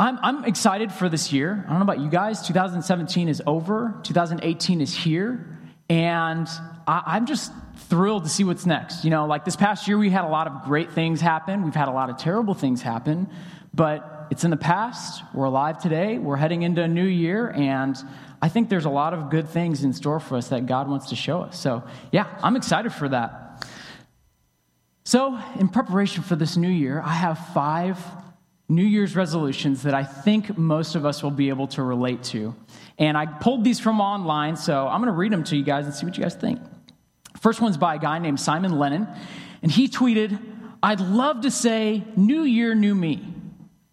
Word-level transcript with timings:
I'm, 0.00 0.18
I'm 0.22 0.44
excited 0.46 0.90
for 0.90 1.10
this 1.10 1.30
year. 1.30 1.62
I 1.66 1.68
don't 1.68 1.78
know 1.78 1.84
about 1.84 2.00
you 2.00 2.08
guys. 2.08 2.46
2017 2.46 3.28
is 3.28 3.42
over, 3.46 3.94
2018 4.02 4.80
is 4.80 4.94
here, 4.94 5.58
and 5.90 6.48
I, 6.86 7.02
I'm 7.04 7.26
just 7.26 7.52
thrilled 7.76 8.24
to 8.24 8.30
see 8.30 8.42
what's 8.42 8.64
next. 8.64 9.04
You 9.04 9.10
know, 9.10 9.26
like 9.26 9.44
this 9.44 9.56
past 9.56 9.86
year, 9.86 9.98
we 9.98 10.08
had 10.08 10.24
a 10.24 10.28
lot 10.28 10.46
of 10.46 10.62
great 10.62 10.92
things 10.92 11.20
happen, 11.20 11.64
we've 11.64 11.74
had 11.74 11.88
a 11.88 11.92
lot 11.92 12.08
of 12.08 12.16
terrible 12.16 12.54
things 12.54 12.80
happen, 12.80 13.28
but 13.74 14.28
it's 14.30 14.42
in 14.42 14.50
the 14.50 14.56
past. 14.56 15.22
We're 15.34 15.44
alive 15.44 15.82
today, 15.82 16.16
we're 16.16 16.36
heading 16.36 16.62
into 16.62 16.82
a 16.82 16.88
new 16.88 17.04
year, 17.04 17.50
and 17.50 17.94
I 18.40 18.48
think 18.48 18.70
there's 18.70 18.86
a 18.86 18.90
lot 18.90 19.12
of 19.12 19.28
good 19.28 19.50
things 19.50 19.84
in 19.84 19.92
store 19.92 20.18
for 20.18 20.38
us 20.38 20.48
that 20.48 20.64
God 20.64 20.88
wants 20.88 21.10
to 21.10 21.14
show 21.14 21.42
us. 21.42 21.60
So, 21.60 21.84
yeah, 22.10 22.38
I'm 22.42 22.56
excited 22.56 22.94
for 22.94 23.10
that. 23.10 23.68
So, 25.04 25.38
in 25.58 25.68
preparation 25.68 26.22
for 26.22 26.36
this 26.36 26.56
new 26.56 26.70
year, 26.70 27.02
I 27.04 27.12
have 27.12 27.38
five 27.52 27.98
New 28.70 28.84
Year's 28.84 29.16
resolutions 29.16 29.82
that 29.82 29.94
I 29.94 30.04
think 30.04 30.56
most 30.56 30.94
of 30.94 31.04
us 31.04 31.24
will 31.24 31.32
be 31.32 31.48
able 31.48 31.66
to 31.68 31.82
relate 31.82 32.22
to. 32.22 32.54
And 32.98 33.18
I 33.18 33.26
pulled 33.26 33.64
these 33.64 33.80
from 33.80 34.00
online, 34.00 34.54
so 34.54 34.86
I'm 34.86 35.00
going 35.00 35.12
to 35.12 35.18
read 35.18 35.32
them 35.32 35.42
to 35.44 35.56
you 35.56 35.64
guys 35.64 35.86
and 35.86 35.94
see 35.94 36.06
what 36.06 36.16
you 36.16 36.22
guys 36.22 36.36
think. 36.36 36.60
First 37.40 37.60
one's 37.60 37.76
by 37.76 37.96
a 37.96 37.98
guy 37.98 38.20
named 38.20 38.38
Simon 38.38 38.78
Lennon, 38.78 39.08
and 39.60 39.72
he 39.72 39.88
tweeted, 39.88 40.40
I'd 40.84 41.00
love 41.00 41.40
to 41.40 41.50
say, 41.50 42.04
New 42.14 42.42
Year, 42.42 42.76
New 42.76 42.94
Me, 42.94 43.26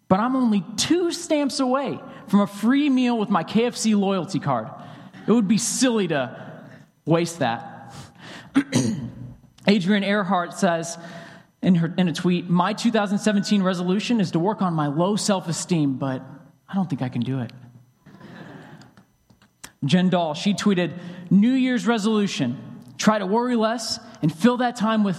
but 0.06 0.20
I'm 0.20 0.36
only 0.36 0.64
two 0.76 1.10
stamps 1.10 1.58
away 1.58 1.98
from 2.28 2.40
a 2.40 2.46
free 2.46 2.88
meal 2.88 3.18
with 3.18 3.30
my 3.30 3.42
KFC 3.42 3.98
loyalty 3.98 4.38
card. 4.38 4.68
It 5.26 5.32
would 5.32 5.48
be 5.48 5.58
silly 5.58 6.06
to 6.08 6.62
waste 7.04 7.40
that. 7.40 7.92
Adrian 9.66 10.04
Earhart 10.04 10.54
says, 10.54 10.96
in, 11.62 11.74
her, 11.76 11.92
in 11.96 12.08
a 12.08 12.12
tweet, 12.12 12.48
My 12.48 12.72
2017 12.72 13.62
resolution 13.62 14.20
is 14.20 14.30
to 14.32 14.38
work 14.38 14.62
on 14.62 14.74
my 14.74 14.86
low 14.86 15.16
self 15.16 15.48
esteem, 15.48 15.94
but 15.94 16.22
I 16.68 16.74
don't 16.74 16.88
think 16.88 17.02
I 17.02 17.08
can 17.08 17.22
do 17.22 17.40
it. 17.40 17.52
Jen 19.84 20.08
Dahl, 20.08 20.34
she 20.34 20.54
tweeted, 20.54 20.98
New 21.30 21.52
Year's 21.52 21.86
resolution 21.86 22.64
try 22.96 23.18
to 23.18 23.26
worry 23.26 23.54
less 23.54 24.00
and 24.22 24.34
fill 24.34 24.56
that 24.58 24.76
time 24.76 25.04
with, 25.04 25.18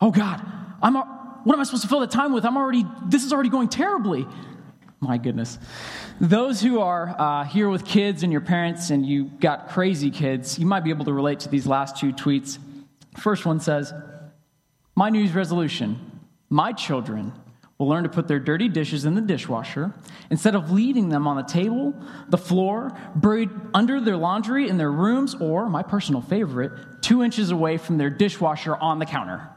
oh 0.00 0.10
God, 0.10 0.44
I'm, 0.82 0.94
what 0.94 1.54
am 1.54 1.60
I 1.60 1.64
supposed 1.64 1.82
to 1.84 1.88
fill 1.88 2.00
that 2.00 2.10
time 2.10 2.32
with? 2.32 2.44
I'm 2.44 2.56
already, 2.56 2.84
this 3.06 3.24
is 3.24 3.32
already 3.32 3.48
going 3.48 3.68
terribly. 3.68 4.26
My 5.00 5.18
goodness. 5.18 5.58
Those 6.20 6.60
who 6.60 6.80
are 6.80 7.14
uh, 7.18 7.44
here 7.44 7.68
with 7.68 7.84
kids 7.84 8.22
and 8.22 8.32
your 8.32 8.40
parents 8.40 8.90
and 8.90 9.06
you 9.06 9.24
got 9.24 9.68
crazy 9.68 10.10
kids, 10.10 10.58
you 10.58 10.66
might 10.66 10.84
be 10.84 10.90
able 10.90 11.04
to 11.04 11.12
relate 11.12 11.40
to 11.40 11.48
these 11.48 11.66
last 11.66 11.96
two 11.96 12.12
tweets. 12.12 12.58
First 13.16 13.46
one 13.46 13.60
says, 13.60 13.92
my 14.96 15.10
New 15.10 15.20
Year's 15.20 15.34
resolution 15.34 16.16
my 16.48 16.72
children 16.72 17.32
will 17.78 17.88
learn 17.88 18.04
to 18.04 18.08
put 18.08 18.28
their 18.28 18.38
dirty 18.38 18.68
dishes 18.68 19.04
in 19.04 19.14
the 19.14 19.20
dishwasher 19.20 19.92
instead 20.30 20.54
of 20.54 20.70
leaving 20.70 21.08
them 21.08 21.26
on 21.26 21.36
the 21.36 21.42
table, 21.42 21.94
the 22.28 22.38
floor, 22.38 22.96
buried 23.14 23.50
under 23.74 24.00
their 24.00 24.16
laundry 24.16 24.68
in 24.68 24.78
their 24.78 24.90
rooms, 24.90 25.34
or, 25.34 25.68
my 25.68 25.82
personal 25.82 26.22
favorite, 26.22 26.72
two 27.02 27.22
inches 27.22 27.50
away 27.50 27.76
from 27.76 27.98
their 27.98 28.08
dishwasher 28.08 28.76
on 28.76 28.98
the 28.98 29.04
counter. 29.04 29.48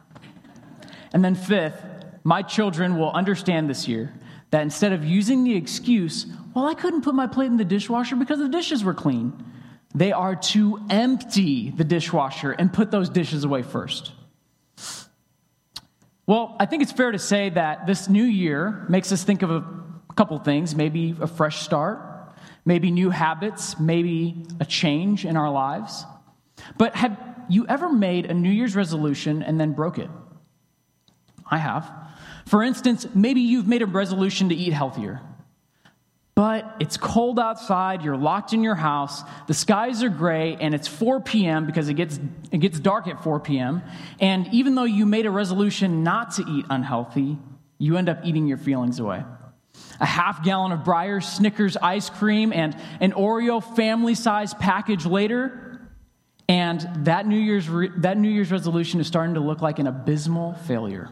And 1.14 1.23
then, 1.23 1.36
fifth, 1.36 1.82
my 2.23 2.42
children 2.42 2.98
will 2.98 3.12
understand 3.12 3.70
this 3.70 3.88
year 3.88 4.14
that 4.52 4.62
instead 4.62 4.92
of 4.92 5.06
using 5.06 5.44
the 5.44 5.56
excuse, 5.56 6.26
well, 6.54 6.66
I 6.67 6.73
couldn't 6.73 7.04
put 7.04 7.16
my 7.16 7.28
plate 7.28 7.48
in 7.48 7.58
the 7.58 7.64
dishwasher 7.64 8.16
because 8.16 8.40
the 8.40 8.50
dishes 8.50 8.84
were 8.84 8.94
clean, 8.94 9.45
they 9.95 10.12
are 10.12 10.36
to 10.36 10.80
empty 10.90 11.72
the 11.72 11.84
dishwasher 11.84 12.52
and 12.52 12.73
put 12.73 12.92
those 12.92 13.10
dishes 13.10 13.44
away 13.44 13.64
first. 13.64 14.12
Well, 16.30 16.56
I 16.60 16.68
think 16.68 16.84
it's 16.84 16.92
fair 16.92 17.12
to 17.12 17.18
say 17.18 17.50
that 17.50 17.88
this 17.88 18.08
new 18.08 18.24
year 18.24 18.86
makes 18.88 19.12
us 19.12 19.24
think 19.24 19.42
of 19.42 19.50
a 19.50 19.66
couple 20.14 20.38
things 20.38 20.76
maybe 20.76 21.16
a 21.20 21.26
fresh 21.26 21.64
start, 21.64 22.00
maybe 22.64 22.92
new 22.92 23.10
habits, 23.10 23.80
maybe 23.80 24.46
a 24.60 24.66
change 24.66 25.26
in 25.26 25.36
our 25.36 25.50
lives. 25.50 26.06
But 26.78 26.96
have 26.96 27.18
you 27.50 27.66
ever 27.66 27.92
made 27.92 28.28
a 28.28 28.36
New 28.36 28.52
Year's 28.52 28.76
resolution 28.76 29.42
and 29.42 29.60
then 29.60 29.73
broke 29.73 29.98
it? 29.98 30.12
I 31.50 31.58
have. 31.58 31.92
For 32.45 32.62
instance, 32.62 33.08
maybe 33.16 33.42
you've 33.42 33.68
made 33.68 33.82
a 33.82 33.88
resolution 33.88 34.50
to 34.50 34.56
eat 34.56 34.72
healthier. 34.72 35.22
But 36.39 36.77
it's 36.80 36.95
cold 36.95 37.38
outside, 37.38 38.02
you're 38.02 38.16
locked 38.16 38.54
in 38.54 38.64
your 38.64 38.73
house, 38.73 39.23
the 39.48 39.54
skies 39.54 40.04
are 40.04 40.10
gray, 40.10 40.55
and 40.55 40.73
it's 40.73 40.88
4 40.88 41.20
p.m. 41.20 41.66
because 41.66 41.89
it 41.89 41.95
gets, 41.95 42.17
it 42.50 42.60
gets 42.60 42.80
dark 42.80 43.10
at 43.10 43.22
4 43.22 43.42
p.m. 43.42 43.82
And 44.22 44.48
even 44.54 44.73
though 44.73 44.86
you 44.86 45.05
made 45.05 45.26
a 45.26 45.32
resolution 45.32 46.02
not 46.02 46.36
to 46.36 46.45
eat 46.48 46.66
unhealthy, 46.70 47.38
you 47.77 47.98
end 47.98 48.08
up 48.08 48.20
eating 48.23 48.48
your 48.48 48.58
feelings 48.58 49.00
away. 49.00 49.22
A 50.00 50.05
half 50.05 50.42
gallon 50.45 50.72
of 50.72 50.86
Breyers 50.86 51.26
Snickers 51.26 51.76
ice 51.76 52.10
cream 52.10 52.54
and 52.54 52.73
an 53.02 53.11
Oreo 53.11 53.61
family 53.76 54.16
size 54.16 54.54
package 54.54 55.06
later, 55.06 55.82
and 56.48 57.06
that 57.06 57.27
New, 57.27 57.36
Year's 57.38 57.67
re- 57.67 57.92
that 57.98 58.17
New 58.17 58.30
Year's 58.30 58.50
resolution 58.50 59.02
is 59.02 59.08
starting 59.08 59.33
to 59.33 59.42
look 59.42 59.61
like 59.61 59.77
an 59.80 59.88
abysmal 59.88 60.54
failure. 60.54 61.10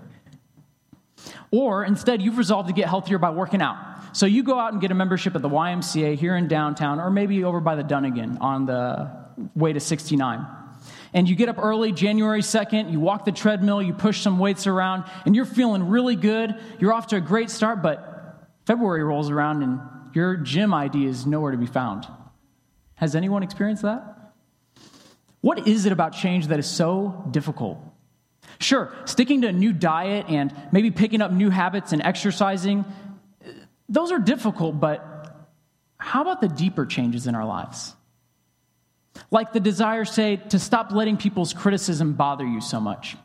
Or 1.52 1.84
instead, 1.84 2.22
you've 2.22 2.38
resolved 2.38 2.70
to 2.70 2.74
get 2.74 2.88
healthier 2.88 3.18
by 3.18 3.32
working 3.32 3.62
out. 3.62 3.97
So 4.14 4.26
you 4.26 4.44
go 4.44 4.60
out 4.60 4.74
and 4.74 4.82
get 4.82 4.92
a 4.92 4.96
membership 4.96 5.36
at 5.36 5.42
the 5.42 5.50
YMCA 5.50 6.16
here 6.16 6.36
in 6.36 6.48
downtown, 6.48 7.00
or 7.00 7.10
maybe 7.10 7.44
over 7.44 7.60
by 7.60 7.76
the 7.76 7.84
Dunnigan 7.84 8.38
on 8.40 8.66
the 8.66 9.12
way 9.56 9.74
to 9.74 9.80
69. 9.80 10.46
And 11.14 11.28
you 11.28 11.36
get 11.36 11.50
up 11.50 11.58
early, 11.58 11.92
January 11.92 12.42
2nd, 12.42 12.92
you 12.92 13.00
walk 13.00 13.26
the 13.26 13.32
treadmill, 13.32 13.82
you 13.82 13.94
push 13.94 14.22
some 14.22 14.40
weights 14.40 14.68
around, 14.68 15.06
and 15.26 15.36
you're 15.36 15.46
feeling 15.46 15.88
really 15.88 16.16
good. 16.16 16.56
You're 16.80 16.94
off 16.94 17.08
to 17.08 17.16
a 17.16 17.22
great 17.22 17.50
start, 17.50 17.82
but 17.82 18.48
February 18.66 19.04
rolls 19.04 19.30
around 19.30 19.64
and 19.64 19.80
your 20.14 20.36
gym 20.36 20.74
ID 20.74 21.06
is 21.06 21.26
nowhere 21.26 21.52
to 21.52 21.58
be 21.58 21.66
found. 21.66 22.08
Has 22.96 23.16
anyone 23.16 23.44
experienced 23.44 23.84
that? 23.84 24.34
What 25.42 25.68
is 25.68 25.86
it 25.86 25.92
about 25.92 26.14
change 26.14 26.48
that 26.48 26.60
is 26.60 26.68
so 26.68 27.26
difficult? 27.32 27.78
Sure, 28.60 28.94
sticking 29.06 29.42
to 29.42 29.48
a 29.50 29.54
new 29.54 29.72
diet 29.72 30.26
and 30.30 30.54
maybe 30.72 30.90
picking 30.90 31.22
up 31.22 31.32
new 31.32 31.50
habits 31.50 31.94
and 31.94 32.02
exercising, 32.02 32.84
those 33.90 34.12
are 34.12 34.20
difficult, 34.20 34.80
but 34.80 35.18
how 35.98 36.22
about 36.22 36.42
the 36.42 36.48
deeper 36.48 36.86
changes 36.86 37.28
in 37.28 37.36
our 37.36 37.46
lives? 37.46 37.94
Like 39.32 39.54
the 39.54 39.60
desire, 39.60 40.06
say, 40.06 40.38
to 40.50 40.60
stop 40.60 40.92
letting 40.92 41.18
people's 41.18 41.54
criticism 41.54 42.14
bother 42.14 42.46
you 42.46 42.62
so 42.62 42.80
much. 42.80 43.18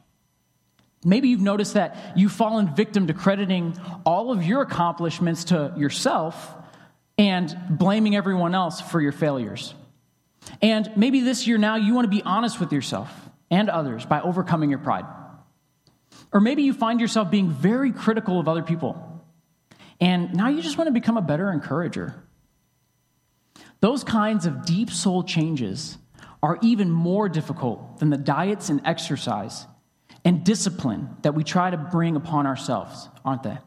Maybe 1.04 1.28
you've 1.28 1.40
noticed 1.40 1.74
that 1.74 1.96
you've 2.16 2.32
fallen 2.32 2.74
victim 2.74 3.08
to 3.08 3.14
crediting 3.14 3.76
all 4.06 4.30
of 4.30 4.44
your 4.44 4.62
accomplishments 4.62 5.44
to 5.44 5.74
yourself 5.76 6.54
and 7.18 7.54
blaming 7.68 8.16
everyone 8.16 8.54
else 8.54 8.80
for 8.80 9.00
your 9.00 9.12
failures. 9.12 9.74
And 10.60 10.90
maybe 10.96 11.20
this 11.20 11.46
year 11.46 11.58
now 11.58 11.76
you 11.76 11.94
want 11.94 12.04
to 12.04 12.16
be 12.16 12.22
honest 12.22 12.58
with 12.60 12.72
yourself 12.72 13.10
and 13.50 13.68
others 13.68 14.06
by 14.06 14.20
overcoming 14.20 14.70
your 14.70 14.78
pride. 14.78 15.04
Or 16.32 16.40
maybe 16.40 16.62
you 16.62 16.72
find 16.72 17.00
yourself 17.00 17.30
being 17.30 17.50
very 17.50 17.92
critical 17.92 18.40
of 18.40 18.48
other 18.48 18.62
people. 18.62 19.11
And 20.00 20.34
now 20.34 20.48
you 20.48 20.62
just 20.62 20.78
want 20.78 20.88
to 20.88 20.92
become 20.92 21.16
a 21.16 21.22
better 21.22 21.50
encourager. 21.52 22.14
Those 23.80 24.04
kinds 24.04 24.46
of 24.46 24.64
deep 24.64 24.90
soul 24.90 25.22
changes 25.24 25.98
are 26.42 26.58
even 26.62 26.90
more 26.90 27.28
difficult 27.28 27.98
than 27.98 28.10
the 28.10 28.16
diets 28.16 28.68
and 28.68 28.80
exercise 28.84 29.66
and 30.24 30.44
discipline 30.44 31.08
that 31.22 31.34
we 31.34 31.44
try 31.44 31.70
to 31.70 31.76
bring 31.76 32.16
upon 32.16 32.46
ourselves, 32.46 33.08
aren't 33.24 33.42
they? 33.42 33.58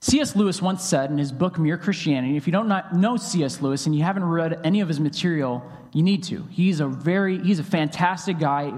C.S. 0.00 0.34
Lewis 0.34 0.60
once 0.60 0.82
said 0.82 1.12
in 1.12 1.18
his 1.18 1.30
book 1.30 1.60
Mere 1.60 1.78
Christianity, 1.78 2.36
if 2.36 2.48
you 2.48 2.52
don't 2.52 2.68
know 2.92 3.16
C.S. 3.16 3.60
Lewis 3.60 3.86
and 3.86 3.94
you 3.94 4.02
haven't 4.02 4.24
read 4.24 4.60
any 4.64 4.80
of 4.80 4.88
his 4.88 4.98
material, 4.98 5.62
you 5.92 6.02
need 6.02 6.24
to. 6.24 6.44
He's 6.50 6.80
a 6.80 6.88
very 6.88 7.38
he's 7.38 7.60
a 7.60 7.64
fantastic 7.64 8.40
guy, 8.40 8.72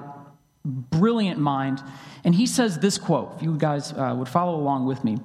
brilliant 0.64 1.38
mind. 1.38 1.82
And 2.24 2.34
he 2.34 2.46
says 2.46 2.78
this 2.78 2.98
quote, 2.98 3.34
if 3.36 3.42
you 3.42 3.56
guys 3.56 3.92
uh, 3.92 4.14
would 4.16 4.28
follow 4.28 4.56
along 4.56 4.86
with 4.86 5.04
me 5.04 5.18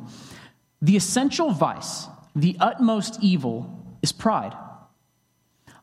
The 0.82 0.96
essential 0.96 1.52
vice, 1.52 2.08
the 2.36 2.58
utmost 2.60 3.20
evil, 3.22 3.98
is 4.02 4.12
pride. 4.12 4.56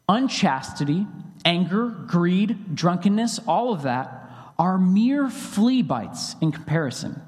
Unchastity, 0.08 1.06
anger, 1.44 1.88
greed, 1.88 2.74
drunkenness, 2.74 3.40
all 3.46 3.72
of 3.72 3.82
that 3.82 4.30
are 4.58 4.78
mere 4.78 5.28
flea 5.28 5.82
bites 5.82 6.36
in 6.40 6.52
comparison. 6.52 7.20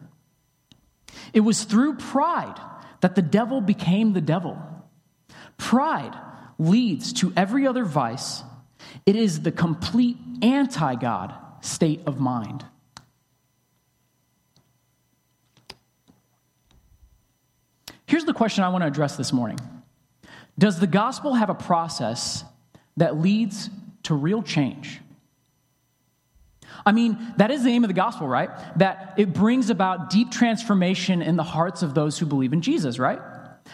It 1.33 1.41
was 1.41 1.65
through 1.65 1.97
pride 1.97 2.59
that 3.01 3.15
the 3.15 3.23
devil 3.23 3.61
became 3.61 4.13
the 4.13 4.21
devil. 4.21 4.59
Pride 5.57 6.17
leads 6.59 7.13
to 7.15 7.33
every 7.37 7.67
other 7.67 7.85
vice. 7.85 8.43
It 9.05 9.17
is 9.17 9.43
the 9.43 9.53
complete 9.53 10.17
anti 10.43 10.95
God 10.95 11.35
state 11.61 12.01
of 12.07 12.21
mind. 12.21 12.65
Here's 18.07 18.25
the 18.25 18.33
question 18.33 18.65
I 18.65 18.71
want 18.71 18.83
to 18.83 18.89
address 18.89 19.17
this 19.17 19.33
morning 19.33 19.59
Does 20.59 20.81
the 20.81 20.87
gospel 20.87 21.35
have 21.35 21.51
a 21.51 21.55
process 21.55 22.43
that 22.97 23.21
leads 23.21 23.71
to 24.05 24.15
real 24.15 24.43
change? 24.43 25.01
I 26.87 26.93
mean, 26.93 27.19
that 27.37 27.51
is 27.51 27.65
the 27.65 27.71
aim 27.71 27.85
of 27.85 27.89
the 27.89 27.95
gospel, 27.95 28.27
right? 28.27 28.51
That 28.79 29.15
it 29.19 29.33
brings 29.33 29.69
about 29.69 30.11
deep 30.11 30.31
transformation 30.31 31.21
in 31.23 31.37
the 31.37 31.43
hearts 31.43 31.83
of 31.83 31.93
those 31.93 32.19
who 32.19 32.25
believe 32.25 32.53
in 32.53 32.63
Jesus, 32.63 32.99
right? 32.99 33.21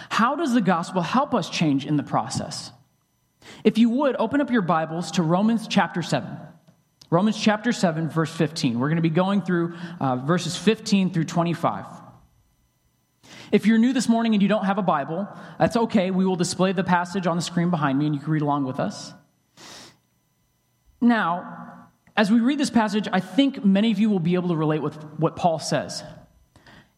How 0.08 0.34
does 0.34 0.52
the 0.52 0.60
gospel 0.60 1.02
help 1.02 1.34
us 1.34 1.48
change 1.48 1.86
in 1.86 1.96
the 1.96 2.02
process? 2.02 2.72
If 3.62 3.78
you 3.78 3.90
would, 3.90 4.16
open 4.19 4.40
up 4.40 4.50
your 4.50 4.62
Bibles 4.62 5.12
to 5.12 5.22
Romans 5.22 5.69
chapter 5.69 6.02
7. 6.02 6.26
Romans 7.14 7.40
chapter 7.40 7.70
7, 7.70 8.08
verse 8.08 8.32
15. 8.32 8.81
We're 8.81 8.88
going 8.88 8.96
to 8.96 9.02
be 9.02 9.08
going 9.08 9.43
through 9.43 9.76
uh, 10.00 10.16
verses 10.16 10.56
15 10.56 11.12
through 11.12 11.26
25. 11.26 11.84
If 13.52 13.66
you're 13.66 13.78
new 13.78 13.93
this 13.93 14.08
morning 14.08 14.34
and 14.34 14.43
you 14.43 14.49
don't 14.49 14.64
have 14.64 14.78
a 14.78 14.82
Bible, 14.82 15.28
that's 15.56 15.76
okay. 15.76 16.11
We 16.11 16.26
will 16.26 16.34
display 16.34 16.72
the 16.72 16.82
passage 16.82 17.28
on 17.28 17.37
the 17.37 17.43
screen 17.43 17.70
behind 17.70 18.00
me 18.00 18.06
and 18.06 18.16
you 18.16 18.20
can 18.20 18.32
read 18.32 18.43
along 18.43 18.64
with 18.64 18.81
us. 18.81 19.12
Now, 21.00 21.87
as 22.16 22.32
we 22.32 22.40
read 22.40 22.58
this 22.58 22.70
passage, 22.70 23.06
I 23.12 23.20
think 23.20 23.64
many 23.64 23.93
of 23.93 24.00
you 24.00 24.10
will 24.10 24.19
be 24.19 24.34
able 24.34 24.49
to 24.49 24.56
relate 24.56 24.82
with 24.82 24.96
what 25.17 25.37
Paul 25.37 25.60
says. 25.60 26.02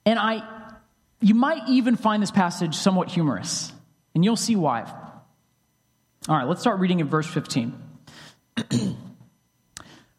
And 0.07 0.19
I 0.19 0.43
you 1.21 1.35
might 1.35 1.69
even 1.69 1.97
find 1.97 2.23
this 2.23 2.31
passage 2.31 2.75
somewhat 2.75 3.11
humorous, 3.11 3.71
and 4.15 4.25
you'll 4.25 4.37
see 4.37 4.57
why. 4.57 4.83
All 6.27 6.37
right, 6.37 6.49
let's 6.49 6.63
start 6.63 6.81
reading 6.81 7.01
in 7.01 7.07
verse 7.07 7.27
15. 7.27 7.75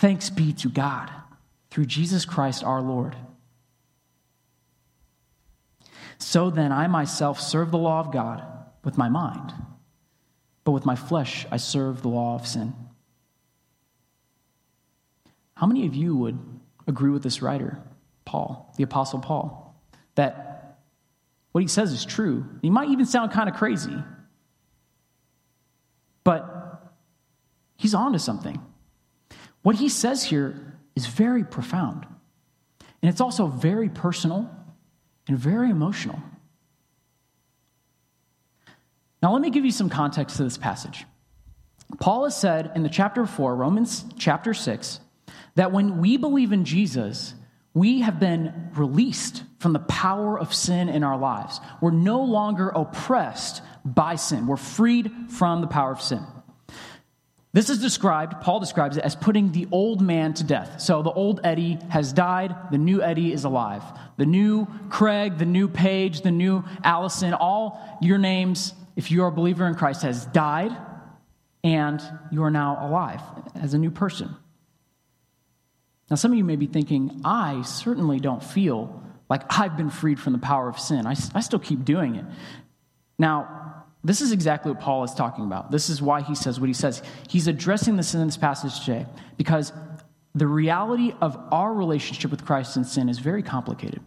Thanks 0.00 0.30
be 0.30 0.54
to 0.54 0.70
God 0.70 1.10
through 1.70 1.84
Jesus 1.84 2.24
Christ 2.24 2.64
our 2.64 2.80
Lord. 2.80 3.14
So 6.16 6.48
then, 6.48 6.72
I 6.72 6.86
myself 6.86 7.38
serve 7.38 7.70
the 7.70 7.76
law 7.76 8.00
of 8.00 8.10
God 8.10 8.42
with 8.82 8.96
my 8.96 9.10
mind, 9.10 9.52
but 10.64 10.72
with 10.72 10.86
my 10.86 10.96
flesh 10.96 11.46
I 11.50 11.58
serve 11.58 12.00
the 12.00 12.08
law 12.08 12.34
of 12.34 12.46
sin. 12.46 12.72
How 15.52 15.66
many 15.66 15.84
of 15.84 15.94
you 15.94 16.16
would 16.16 16.38
agree 16.86 17.10
with 17.10 17.22
this 17.22 17.42
writer, 17.42 17.78
Paul, 18.24 18.72
the 18.78 18.84
Apostle 18.84 19.18
Paul, 19.18 19.78
that 20.14 20.78
what 21.52 21.60
he 21.60 21.68
says 21.68 21.92
is 21.92 22.06
true? 22.06 22.46
He 22.62 22.70
might 22.70 22.88
even 22.88 23.04
sound 23.04 23.32
kind 23.32 23.50
of 23.50 23.54
crazy, 23.54 24.02
but 26.24 26.90
he's 27.76 27.92
on 27.92 28.14
to 28.14 28.18
something. 28.18 28.62
What 29.62 29.76
he 29.76 29.88
says 29.88 30.24
here 30.24 30.78
is 30.94 31.06
very 31.06 31.44
profound. 31.44 32.06
And 33.02 33.10
it's 33.10 33.20
also 33.20 33.46
very 33.46 33.88
personal 33.88 34.50
and 35.28 35.38
very 35.38 35.70
emotional. 35.70 36.20
Now, 39.22 39.32
let 39.32 39.42
me 39.42 39.50
give 39.50 39.64
you 39.64 39.70
some 39.70 39.90
context 39.90 40.36
to 40.36 40.44
this 40.44 40.56
passage. 40.56 41.04
Paul 41.98 42.24
has 42.24 42.36
said 42.36 42.72
in 42.74 42.82
the 42.82 42.88
chapter 42.88 43.26
4, 43.26 43.54
Romans 43.54 44.04
chapter 44.18 44.54
6, 44.54 45.00
that 45.56 45.72
when 45.72 45.98
we 45.98 46.16
believe 46.16 46.52
in 46.52 46.64
Jesus, 46.64 47.34
we 47.74 48.00
have 48.00 48.18
been 48.18 48.70
released 48.74 49.44
from 49.58 49.72
the 49.72 49.80
power 49.80 50.38
of 50.38 50.54
sin 50.54 50.88
in 50.88 51.04
our 51.04 51.18
lives. 51.18 51.60
We're 51.80 51.90
no 51.90 52.22
longer 52.22 52.70
oppressed 52.70 53.62
by 53.84 54.16
sin, 54.16 54.46
we're 54.46 54.56
freed 54.56 55.10
from 55.28 55.60
the 55.60 55.66
power 55.66 55.92
of 55.92 56.02
sin. 56.02 56.24
This 57.52 57.68
is 57.68 57.78
described, 57.78 58.40
Paul 58.42 58.60
describes 58.60 58.96
it 58.96 59.02
as 59.02 59.16
putting 59.16 59.50
the 59.50 59.66
old 59.72 60.00
man 60.00 60.34
to 60.34 60.44
death. 60.44 60.80
So 60.80 61.02
the 61.02 61.10
old 61.10 61.40
Eddie 61.42 61.78
has 61.88 62.12
died, 62.12 62.54
the 62.70 62.78
new 62.78 63.02
Eddie 63.02 63.32
is 63.32 63.42
alive. 63.42 63.82
The 64.18 64.26
new 64.26 64.68
Craig, 64.88 65.38
the 65.38 65.46
new 65.46 65.66
Paige, 65.66 66.20
the 66.20 66.30
new 66.30 66.62
Allison, 66.84 67.34
all 67.34 67.98
your 68.00 68.18
names, 68.18 68.72
if 68.94 69.10
you 69.10 69.24
are 69.24 69.28
a 69.28 69.32
believer 69.32 69.66
in 69.66 69.74
Christ, 69.74 70.02
has 70.02 70.26
died, 70.26 70.70
and 71.64 72.00
you 72.30 72.44
are 72.44 72.50
now 72.52 72.86
alive 72.88 73.20
as 73.56 73.74
a 73.74 73.78
new 73.78 73.90
person. 73.90 74.34
Now, 76.08 76.16
some 76.16 76.30
of 76.30 76.38
you 76.38 76.44
may 76.44 76.56
be 76.56 76.66
thinking, 76.66 77.20
I 77.24 77.62
certainly 77.62 78.20
don't 78.20 78.42
feel 78.42 79.02
like 79.28 79.42
I've 79.58 79.76
been 79.76 79.90
freed 79.90 80.20
from 80.20 80.34
the 80.34 80.38
power 80.38 80.68
of 80.68 80.78
sin. 80.78 81.06
I, 81.06 81.14
I 81.34 81.40
still 81.40 81.58
keep 81.58 81.84
doing 81.84 82.16
it. 82.16 82.24
Now, 83.18 83.69
this 84.02 84.20
is 84.20 84.32
exactly 84.32 84.72
what 84.72 84.80
Paul 84.80 85.04
is 85.04 85.12
talking 85.12 85.44
about. 85.44 85.70
This 85.70 85.90
is 85.90 86.00
why 86.00 86.22
he 86.22 86.34
says 86.34 86.58
what 86.58 86.68
he 86.68 86.74
says. 86.74 87.02
He's 87.28 87.46
addressing 87.46 87.96
this 87.96 88.14
in 88.14 88.24
this 88.24 88.36
passage 88.36 88.80
today 88.80 89.06
because 89.36 89.72
the 90.34 90.46
reality 90.46 91.12
of 91.20 91.38
our 91.52 91.72
relationship 91.72 92.30
with 92.30 92.44
Christ 92.44 92.76
and 92.76 92.86
sin 92.86 93.08
is 93.08 93.18
very 93.18 93.42
complicated. 93.42 94.00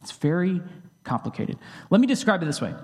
It's 0.00 0.12
very 0.12 0.60
complicated. 1.04 1.58
Let 1.90 2.00
me 2.00 2.06
describe 2.06 2.42
it 2.42 2.46
this 2.46 2.60
way 2.60 2.74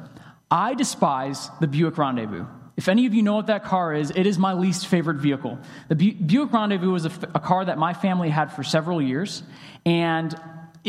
I 0.50 0.75
despise 0.75 1.50
the 1.60 1.66
Buick 1.66 1.99
Rendezvous. 1.99 2.46
If 2.76 2.88
any 2.88 3.06
of 3.06 3.14
you 3.14 3.22
know 3.22 3.34
what 3.34 3.49
that 3.49 3.64
car 3.64 3.93
is, 3.93 4.12
it 4.14 4.25
is 4.25 4.38
my 4.38 4.52
least 4.52 4.87
favorite 4.87 5.16
vehicle. 5.16 5.58
The 5.88 6.12
Buick 6.12 6.52
Rendezvous 6.52 6.93
was 6.93 7.06
a, 7.06 7.12
a 7.34 7.40
car 7.40 7.64
that 7.64 7.76
my 7.76 7.93
family 7.93 8.28
had 8.28 8.52
for 8.52 8.62
several 8.62 9.02
years, 9.02 9.43
and 9.84 10.34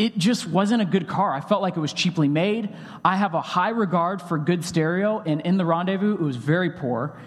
it 0.00 0.16
just 0.16 0.46
wasn't 0.46 0.80
a 0.80 0.86
good 0.86 1.06
car. 1.06 1.34
I 1.34 1.42
felt 1.42 1.60
like 1.60 1.76
it 1.76 1.80
was 1.80 1.92
cheaply 1.92 2.26
made. 2.26 2.74
I 3.04 3.16
have 3.16 3.34
a 3.34 3.42
high 3.42 3.68
regard 3.68 4.22
for 4.22 4.38
good 4.38 4.64
stereo, 4.64 5.20
and 5.20 5.42
in 5.42 5.58
the 5.58 5.66
rendezvous, 5.66 6.14
it 6.14 6.20
was 6.20 6.36
very 6.36 6.70
poor. 6.70 7.20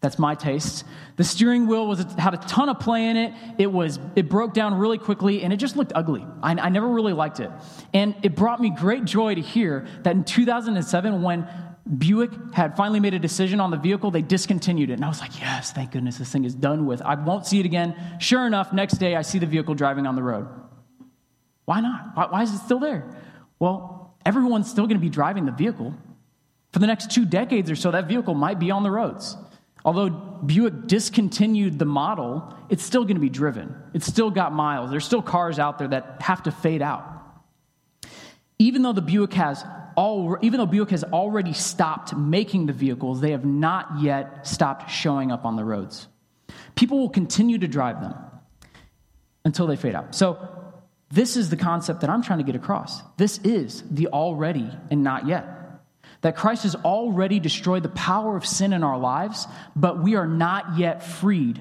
That's 0.00 0.16
my 0.16 0.36
taste. 0.36 0.84
The 1.16 1.24
steering 1.24 1.66
wheel 1.66 1.88
was 1.88 2.04
had 2.16 2.34
a 2.34 2.36
ton 2.36 2.68
of 2.68 2.78
play 2.78 3.08
in 3.08 3.16
it. 3.16 3.34
It 3.58 3.72
was 3.72 3.98
it 4.14 4.28
broke 4.28 4.54
down 4.54 4.74
really 4.74 4.98
quickly, 4.98 5.42
and 5.42 5.52
it 5.52 5.56
just 5.56 5.76
looked 5.76 5.90
ugly. 5.96 6.24
I, 6.40 6.52
I 6.52 6.68
never 6.68 6.88
really 6.88 7.12
liked 7.12 7.40
it, 7.40 7.50
and 7.92 8.14
it 8.22 8.36
brought 8.36 8.60
me 8.60 8.70
great 8.70 9.04
joy 9.04 9.34
to 9.34 9.40
hear 9.40 9.88
that 10.04 10.14
in 10.14 10.22
2007, 10.22 11.20
when 11.20 11.48
Buick 11.98 12.30
had 12.54 12.76
finally 12.76 13.00
made 13.00 13.14
a 13.14 13.18
decision 13.18 13.58
on 13.58 13.72
the 13.72 13.76
vehicle, 13.76 14.12
they 14.12 14.22
discontinued 14.22 14.90
it, 14.90 14.92
and 14.92 15.04
I 15.04 15.08
was 15.08 15.20
like, 15.20 15.40
"Yes, 15.40 15.72
thank 15.72 15.90
goodness 15.90 16.18
this 16.18 16.30
thing 16.30 16.44
is 16.44 16.54
done 16.54 16.86
with. 16.86 17.02
I 17.02 17.16
won't 17.16 17.44
see 17.44 17.58
it 17.58 17.66
again." 17.66 17.96
Sure 18.20 18.46
enough, 18.46 18.72
next 18.72 18.98
day 18.98 19.16
I 19.16 19.22
see 19.22 19.40
the 19.40 19.46
vehicle 19.46 19.74
driving 19.74 20.06
on 20.06 20.14
the 20.14 20.22
road. 20.22 20.46
Why 21.68 21.80
not? 21.80 22.12
Why, 22.14 22.26
why 22.30 22.42
is 22.44 22.54
it 22.54 22.60
still 22.60 22.78
there? 22.78 23.04
Well, 23.58 24.16
everyone's 24.24 24.70
still 24.70 24.86
going 24.86 24.96
to 24.96 25.04
be 25.04 25.10
driving 25.10 25.44
the 25.44 25.52
vehicle. 25.52 25.92
For 26.72 26.78
the 26.78 26.86
next 26.86 27.10
two 27.10 27.26
decades 27.26 27.70
or 27.70 27.76
so, 27.76 27.90
that 27.90 28.08
vehicle 28.08 28.32
might 28.32 28.58
be 28.58 28.70
on 28.70 28.84
the 28.84 28.90
roads. 28.90 29.36
Although 29.84 30.08
Buick 30.08 30.86
discontinued 30.86 31.78
the 31.78 31.84
model, 31.84 32.54
it's 32.70 32.82
still 32.82 33.02
going 33.04 33.16
to 33.16 33.20
be 33.20 33.28
driven. 33.28 33.76
It's 33.92 34.06
still 34.06 34.30
got 34.30 34.54
miles. 34.54 34.90
There's 34.90 35.04
still 35.04 35.20
cars 35.20 35.58
out 35.58 35.78
there 35.78 35.88
that 35.88 36.22
have 36.22 36.42
to 36.44 36.50
fade 36.50 36.80
out. 36.80 37.04
Even 38.58 38.80
though 38.80 38.94
the 38.94 39.02
Buick 39.02 39.34
has 39.34 39.62
all, 39.94 40.38
even 40.40 40.60
though 40.60 40.66
Buick 40.66 40.88
has 40.88 41.04
already 41.04 41.52
stopped 41.52 42.16
making 42.16 42.64
the 42.64 42.72
vehicles, 42.72 43.20
they 43.20 43.32
have 43.32 43.44
not 43.44 44.00
yet 44.00 44.46
stopped 44.46 44.90
showing 44.90 45.30
up 45.30 45.44
on 45.44 45.56
the 45.56 45.64
roads. 45.64 46.08
People 46.76 46.98
will 46.98 47.10
continue 47.10 47.58
to 47.58 47.68
drive 47.68 48.00
them 48.00 48.14
until 49.44 49.66
they 49.66 49.76
fade 49.76 49.94
out. 49.94 50.14
So 50.14 50.58
this 51.10 51.36
is 51.36 51.48
the 51.50 51.56
concept 51.56 52.02
that 52.02 52.10
I'm 52.10 52.22
trying 52.22 52.38
to 52.38 52.44
get 52.44 52.56
across. 52.56 53.02
This 53.16 53.38
is 53.38 53.82
the 53.90 54.08
already 54.08 54.70
and 54.90 55.02
not 55.02 55.26
yet. 55.26 55.46
That 56.20 56.36
Christ 56.36 56.64
has 56.64 56.74
already 56.74 57.40
destroyed 57.40 57.82
the 57.82 57.88
power 57.90 58.36
of 58.36 58.44
sin 58.44 58.72
in 58.72 58.82
our 58.82 58.98
lives, 58.98 59.46
but 59.76 60.02
we 60.02 60.16
are 60.16 60.26
not 60.26 60.76
yet 60.76 61.02
freed 61.02 61.60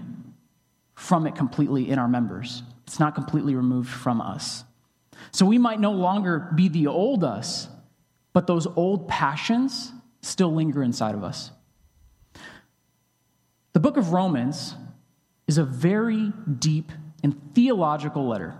from 0.96 1.27
it 1.27 1.36
completely 1.36 1.89
in 1.89 2.00
our 2.00 2.08
members. 2.08 2.63
It's 2.88 3.00
not 3.00 3.16
completely 3.16 3.56
removed 3.56 3.89
from 3.89 4.20
us. 4.20 4.63
So 5.32 5.46
we 5.46 5.58
might 5.58 5.80
no 5.80 5.92
longer 5.92 6.50
be 6.56 6.70
the 6.70 6.88
old 6.88 7.24
us, 7.24 7.70
but 8.34 8.48
those 8.48 8.66
old 8.66 9.08
passions 9.08 9.92
still 10.22 10.54
linger 10.54 10.82
inside 10.84 11.16
of 11.16 11.24
us. 11.24 11.51
The 13.74 13.80
book 13.80 13.98
of 13.98 14.12
Romans 14.12 14.74
is 15.48 15.58
a 15.58 15.63
very 15.63 16.34
deep 16.60 16.92
and 17.24 17.54
theological 17.54 18.27
letter. 18.27 18.56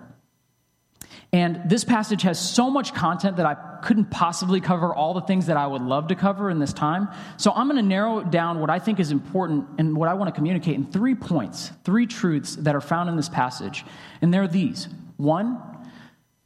And 1.34 1.70
this 1.70 1.84
passage 1.84 2.22
has 2.22 2.40
so 2.40 2.70
much 2.70 2.94
content 2.94 3.38
that 3.38 3.46
I 3.46 3.56
couldn't 3.84 4.10
possibly 4.10 4.62
cover 4.62 4.96
all 4.96 5.14
the 5.14 5.22
things 5.22 5.48
that 5.48 5.58
I 5.58 5.68
would 5.68 5.82
love 5.82 6.08
to 6.08 6.16
cover 6.16 6.50
in 6.50 6.60
this 6.60 6.72
time. 6.72 7.10
So 7.36 7.52
I'm 7.52 7.68
going 7.68 7.78
to 7.78 7.88
narrow 7.88 8.24
down 8.24 8.60
what 8.60 8.70
I 8.70 8.80
think 8.80 9.00
is 9.00 9.12
important 9.12 9.68
and 9.78 9.96
what 9.96 10.08
I 10.08 10.14
want 10.14 10.30
to 10.30 10.32
communicate 10.32 10.76
in 10.76 10.86
three 10.86 11.16
points, 11.16 11.72
three 11.84 12.08
truths 12.08 12.56
that 12.58 12.76
are 12.76 12.82
found 12.82 13.10
in 13.10 13.18
this 13.18 13.30
passage. 13.30 13.86
And 14.22 14.34
they're 14.34 14.48
these 14.48 14.88
one, 15.18 15.62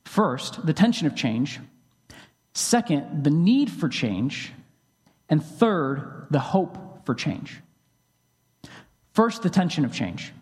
first, 0.06 0.66
the 0.66 0.74
tension 0.74 1.06
of 1.06 1.16
change. 1.16 1.60
Second, 2.54 3.24
the 3.24 3.30
need 3.30 3.70
for 3.70 3.88
change. 3.88 4.52
And 5.30 5.46
third, 5.46 6.28
the 6.32 6.40
hope 6.40 7.06
for 7.06 7.14
change. 7.14 7.62
First, 9.14 9.44
the 9.44 9.50
tension 9.50 9.86
of 9.86 9.94
change. 9.94 10.34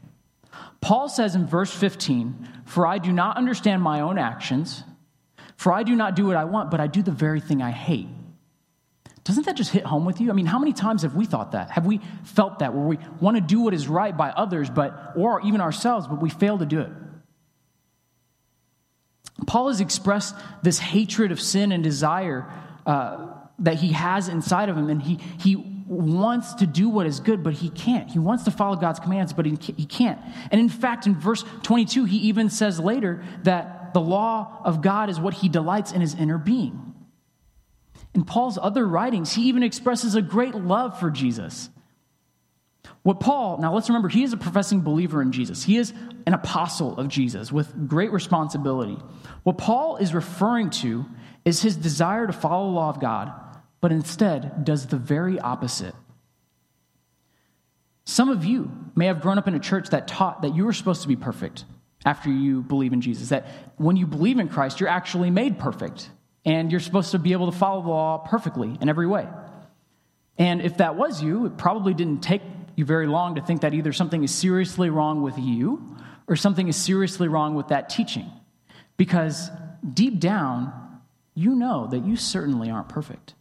Paul 0.82 1.10
says 1.10 1.36
in 1.36 1.46
verse 1.46 1.72
15, 1.72 2.48
For 2.66 2.88
I 2.88 2.98
do 2.98 3.12
not 3.12 3.38
understand 3.38 3.82
my 3.82 4.02
own 4.02 4.18
actions, 4.18 4.84
for 5.58 5.74
I 5.74 5.84
do 5.84 5.96
not 5.96 6.16
do 6.16 6.26
what 6.26 6.36
I 6.36 6.46
want, 6.46 6.72
but 6.72 6.80
I 6.80 6.88
do 6.88 7.02
the 7.02 7.12
very 7.12 7.42
thing 7.42 7.62
I 7.62 7.72
hate. 7.72 8.08
Doesn't 9.26 9.46
that 9.46 9.58
just 9.58 9.72
hit 9.72 9.86
home 9.86 10.06
with 10.06 10.22
you? 10.22 10.30
I 10.30 10.34
mean, 10.34 10.46
how 10.46 10.58
many 10.58 10.74
times 10.74 11.04
have 11.04 11.16
we 11.16 11.26
thought 11.26 11.52
that? 11.52 11.70
Have 11.72 11.86
we 11.86 12.00
felt 12.24 12.60
that 12.60 12.74
where 12.74 12.86
we 12.86 12.98
want 13.20 13.36
to 13.38 13.42
do 13.42 13.60
what 13.60 13.74
is 13.74 13.88
right 13.88 14.16
by 14.16 14.30
others, 14.30 14.70
but 14.70 15.14
or 15.16 15.42
even 15.42 15.62
ourselves, 15.62 16.08
but 16.08 16.22
we 16.22 16.30
fail 16.30 16.58
to 16.58 16.66
do 16.66 16.80
it? 16.80 16.92
Paul 19.46 19.68
has 19.68 19.82
expressed 19.82 20.36
this 20.64 20.80
hatred 20.80 21.32
of 21.32 21.40
sin 21.40 21.72
and 21.72 21.84
desire 21.84 22.52
uh, 22.86 23.28
that 23.60 23.76
he 23.76 23.92
has 23.92 24.30
inside 24.30 24.70
of 24.70 24.78
him, 24.78 24.90
and 24.90 25.02
he, 25.02 25.20
he 25.40 25.69
wants 25.90 26.54
to 26.54 26.68
do 26.68 26.88
what 26.88 27.08
is 27.08 27.20
good, 27.20 27.44
but 27.44 27.54
he 27.54 27.70
can't. 27.70 28.10
He 28.10 28.20
wants 28.20 28.44
to 28.44 28.52
follow 28.52 28.76
God's 28.76 29.00
commands, 29.00 29.34
but 29.34 29.46
he 29.46 29.58
can't. 29.58 30.22
And 30.52 30.62
in 30.62 30.70
fact, 30.70 31.08
in 31.08 31.16
verse 31.16 31.44
22, 31.64 32.06
he 32.06 32.18
even 32.18 32.50
says 32.50 32.80
later 32.80 33.24
that 33.44 33.94
the 33.94 34.00
law 34.00 34.62
of 34.64 34.82
God 34.84 35.10
is 35.10 35.20
what 35.20 35.34
he 35.34 35.50
delights 35.50 35.92
in 35.92 36.00
his 36.00 36.14
inner 36.14 36.38
being. 36.38 36.94
In 38.14 38.24
Paul's 38.24 38.60
other 38.62 38.88
writings, 38.88 39.34
he 39.34 39.50
even 39.50 39.64
expresses 39.64 40.14
a 40.14 40.22
great 40.22 40.54
love 40.54 41.00
for 41.00 41.10
Jesus. 41.10 41.70
What 43.02 43.20
Paul, 43.20 43.58
now 43.58 43.74
let's 43.74 43.90
remember, 43.90 44.10
he 44.10 44.24
is 44.24 44.34
a 44.34 44.38
professing 44.38 44.82
believer 44.82 45.22
in 45.22 45.32
Jesus. 45.32 45.64
He 45.64 45.78
is 45.78 45.94
an 46.28 46.34
apostle 46.34 46.98
of 46.98 47.08
Jesus 47.08 47.52
with 47.52 47.88
great 47.88 48.12
responsibility. 48.12 48.98
What 49.44 49.58
Paul 49.58 49.98
is 49.98 50.14
referring 50.14 50.70
to 50.72 51.06
is 51.46 51.62
his 51.62 51.76
desire 51.76 52.28
to 52.28 52.34
follow 52.34 52.68
the 52.68 52.76
law 52.76 52.90
of 52.90 53.00
God, 53.00 53.32
but 53.82 53.92
instead 53.92 54.64
does 54.66 54.88
the 54.88 54.98
very 54.98 55.40
opposite. 55.40 55.96
Some 58.06 58.30
of 58.30 58.44
you 58.44 58.72
may 58.96 59.06
have 59.06 59.22
grown 59.22 59.38
up 59.38 59.48
in 59.48 59.54
a 59.54 59.60
church 59.60 59.90
that 59.90 60.08
taught 60.08 60.42
that 60.42 60.56
you 60.56 60.66
were 60.66 60.74
supposed 60.74 61.04
to 61.04 61.08
be 61.08 61.16
perfect 61.16 61.66
after 62.06 62.30
you 62.30 62.62
believe 62.62 62.94
in 62.94 63.02
Jesus, 63.02 63.30
that 63.30 63.46
when 63.78 63.96
you 63.96 64.08
believe 64.08 64.40
in 64.40 64.48
Christ, 64.48 64.80
you're 64.80 64.90
actually 64.90 65.30
made 65.30 65.60
perfect, 65.60 66.10
and 66.46 66.72
you're 66.72 66.80
supposed 66.80 67.12
to 67.12 67.20
be 67.20 67.34
able 67.34 67.52
to 67.52 67.58
follow 67.58 67.82
the 67.82 67.90
law 67.90 68.18
perfectly 68.18 68.78
in 68.82 68.90
every 68.90 69.06
way. 69.06 69.28
And 70.38 70.62
if 70.62 70.78
that 70.78 70.96
was 70.96 71.22
you, 71.22 71.46
it 71.46 71.58
probably 71.58 71.94
didn't 71.94 72.22
take 72.22 72.42
you 72.76 72.86
very 72.86 73.08
long 73.08 73.36
to 73.36 73.42
think 73.42 73.62
that 73.62 73.74
either 73.74 73.92
something 73.92 74.24
is 74.24 74.34
seriously 74.34 74.90
wrong 74.90 75.22
with 75.22 75.38
you 75.38 75.98
or 76.28 76.36
something 76.38 76.68
is 76.68 76.78
seriously 76.78 77.28
wrong 77.28 77.56
with 77.56 77.68
that 77.68 77.90
teaching. 77.90 78.32
Because 78.96 79.50
deep 79.94 80.20
down, 80.20 81.02
you 81.36 81.56
know 81.56 81.88
that 81.88 82.06
you 82.06 82.16
certainly 82.16 82.70
aren't 82.70 82.88
perfect. 82.88 83.34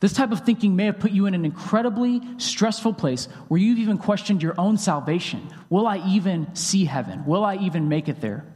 This 0.00 0.12
type 0.12 0.32
of 0.32 0.40
thinking 0.40 0.76
may 0.76 0.86
have 0.86 0.98
put 0.98 1.10
you 1.10 1.26
in 1.26 1.34
an 1.34 1.44
incredibly 1.44 2.20
stressful 2.38 2.94
place 2.94 3.26
where 3.48 3.60
you've 3.60 3.78
even 3.78 3.98
questioned 3.98 4.42
your 4.42 4.54
own 4.58 4.76
salvation. 4.78 5.48
Will 5.70 5.86
I 5.86 5.98
even 6.08 6.54
see 6.54 6.84
heaven? 6.84 7.24
Will 7.26 7.44
I 7.44 7.56
even 7.56 7.88
make 7.88 8.08
it 8.08 8.20
there? 8.20 8.46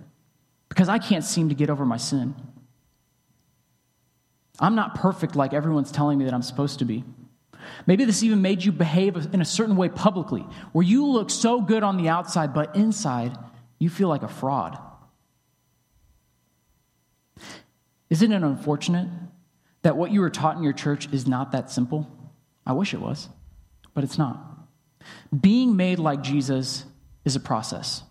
Because 0.68 0.88
I 0.88 0.98
can't 0.98 1.24
seem 1.24 1.48
to 1.48 1.54
get 1.54 1.70
over 1.70 1.84
my 1.84 1.96
sin. 1.96 2.34
I'm 4.58 4.74
not 4.74 4.94
perfect 4.94 5.36
like 5.36 5.54
everyone's 5.54 5.90
telling 5.90 6.18
me 6.18 6.26
that 6.26 6.34
I'm 6.34 6.42
supposed 6.42 6.80
to 6.80 6.84
be. 6.84 7.04
Maybe 7.86 8.04
this 8.04 8.22
even 8.22 8.42
made 8.42 8.62
you 8.62 8.72
behave 8.72 9.16
in 9.32 9.40
a 9.40 9.44
certain 9.44 9.76
way 9.76 9.88
publicly, 9.88 10.42
where 10.72 10.84
you 10.84 11.06
look 11.06 11.30
so 11.30 11.60
good 11.60 11.82
on 11.82 11.96
the 11.96 12.08
outside, 12.08 12.54
but 12.54 12.76
inside 12.76 13.36
you 13.78 13.88
feel 13.88 14.08
like 14.08 14.22
a 14.22 14.28
fraud. 14.28 14.78
Isn't 18.10 18.32
it 18.32 18.42
unfortunate 18.42 19.08
that 19.82 19.96
what 19.96 20.10
you 20.10 20.20
were 20.20 20.30
taught 20.30 20.56
in 20.56 20.62
your 20.62 20.72
church 20.72 21.08
is 21.12 21.26
not 21.26 21.52
that 21.52 21.70
simple? 21.70 22.10
I 22.66 22.72
wish 22.72 22.94
it 22.94 23.00
was, 23.00 23.28
but 23.94 24.04
it's 24.04 24.18
not. 24.18 24.46
Being 25.38 25.76
made 25.76 25.98
like 25.98 26.22
Jesus 26.22 26.84
is 27.24 27.36
a 27.36 27.40
process. 27.40 28.02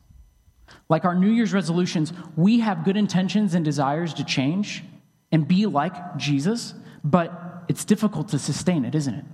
Like 0.87 1.05
our 1.05 1.15
New 1.15 1.29
Year's 1.29 1.53
resolutions, 1.53 2.13
we 2.35 2.59
have 2.59 2.83
good 2.83 2.97
intentions 2.97 3.53
and 3.53 3.63
desires 3.63 4.13
to 4.15 4.23
change 4.23 4.83
and 5.31 5.47
be 5.47 5.65
like 5.65 6.17
Jesus, 6.17 6.73
but 7.03 7.63
it's 7.67 7.85
difficult 7.85 8.29
to 8.29 8.39
sustain 8.39 8.85
it, 8.85 8.95
isn't 8.95 9.13
it? 9.13 9.25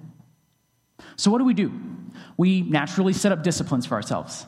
So, 1.15 1.32
what 1.32 1.38
do 1.39 1.46
we 1.46 1.54
do? 1.54 1.72
We 2.38 2.62
naturally 2.62 3.13
set 3.13 3.32
up 3.32 3.44
disciplines 3.44 3.86
for 3.86 3.96
ourselves. 3.96 4.46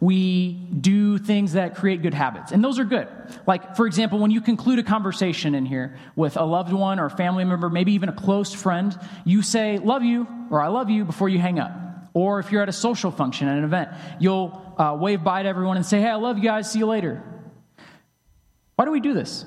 We 0.00 0.52
do 0.52 1.18
things 1.18 1.54
that 1.54 1.74
create 1.74 2.02
good 2.02 2.14
habits, 2.14 2.52
and 2.52 2.62
those 2.62 2.78
are 2.78 2.84
good. 2.84 3.08
Like, 3.46 3.76
for 3.76 3.86
example, 3.86 4.18
when 4.18 4.30
you 4.30 4.40
conclude 4.40 4.78
a 4.78 4.82
conversation 4.82 5.54
in 5.54 5.66
here 5.66 5.96
with 6.14 6.36
a 6.36 6.44
loved 6.44 6.72
one 6.72 7.00
or 7.00 7.06
a 7.06 7.10
family 7.10 7.44
member, 7.44 7.68
maybe 7.68 7.92
even 7.92 8.08
a 8.08 8.12
close 8.12 8.54
friend, 8.54 8.98
you 9.24 9.42
say, 9.42 9.78
Love 9.78 10.04
you, 10.04 10.26
or 10.50 10.60
I 10.60 10.68
love 10.68 10.88
you 10.90 11.04
before 11.04 11.28
you 11.28 11.38
hang 11.38 11.58
up. 11.58 11.72
Or 12.14 12.38
if 12.38 12.52
you're 12.52 12.62
at 12.62 12.68
a 12.68 12.72
social 12.72 13.10
function, 13.10 13.48
at 13.48 13.58
an 13.58 13.64
event, 13.64 13.90
you'll 14.20 14.74
uh, 14.78 14.96
wave 14.98 15.24
bye 15.24 15.42
to 15.42 15.48
everyone 15.48 15.76
and 15.76 15.84
say, 15.84 16.00
Hey, 16.00 16.08
I 16.08 16.14
love 16.14 16.38
you 16.38 16.44
guys, 16.44 16.70
see 16.70 16.78
you 16.78 16.86
later. 16.86 17.22
Why 18.76 18.84
do 18.84 18.92
we 18.92 19.00
do 19.00 19.14
this? 19.14 19.44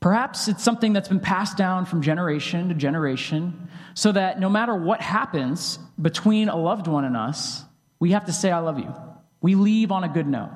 Perhaps 0.00 0.48
it's 0.48 0.64
something 0.64 0.94
that's 0.94 1.08
been 1.08 1.20
passed 1.20 1.58
down 1.58 1.84
from 1.84 2.00
generation 2.00 2.70
to 2.70 2.74
generation, 2.74 3.68
so 3.92 4.12
that 4.12 4.40
no 4.40 4.48
matter 4.48 4.74
what 4.74 5.02
happens 5.02 5.78
between 6.00 6.48
a 6.48 6.56
loved 6.56 6.86
one 6.86 7.04
and 7.04 7.18
us, 7.18 7.64
we 7.98 8.12
have 8.12 8.24
to 8.24 8.32
say, 8.32 8.50
I 8.50 8.60
love 8.60 8.78
you. 8.78 8.94
We 9.40 9.54
leave 9.54 9.92
on 9.92 10.04
a 10.04 10.08
good 10.08 10.26
note. 10.26 10.50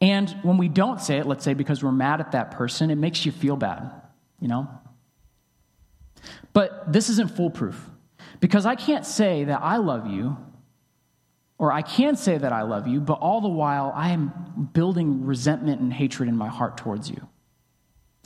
And 0.00 0.30
when 0.42 0.56
we 0.56 0.68
don't 0.68 1.00
say 1.00 1.18
it, 1.18 1.26
let's 1.26 1.44
say 1.44 1.54
because 1.54 1.82
we're 1.82 1.92
mad 1.92 2.20
at 2.20 2.32
that 2.32 2.52
person, 2.52 2.90
it 2.90 2.96
makes 2.96 3.26
you 3.26 3.32
feel 3.32 3.56
bad, 3.56 3.90
you 4.40 4.48
know? 4.48 4.68
But 6.52 6.92
this 6.92 7.08
isn't 7.10 7.30
foolproof 7.36 7.88
because 8.40 8.66
I 8.66 8.74
can't 8.74 9.06
say 9.06 9.44
that 9.44 9.60
I 9.62 9.76
love 9.76 10.06
you, 10.06 10.36
or 11.58 11.72
I 11.72 11.82
can 11.82 12.16
say 12.16 12.38
that 12.38 12.52
I 12.52 12.62
love 12.62 12.88
you, 12.88 13.00
but 13.00 13.20
all 13.20 13.42
the 13.42 13.48
while 13.48 13.92
I 13.94 14.10
am 14.10 14.70
building 14.72 15.26
resentment 15.26 15.80
and 15.80 15.92
hatred 15.92 16.28
in 16.28 16.36
my 16.36 16.48
heart 16.48 16.78
towards 16.78 17.10
you. 17.10 17.28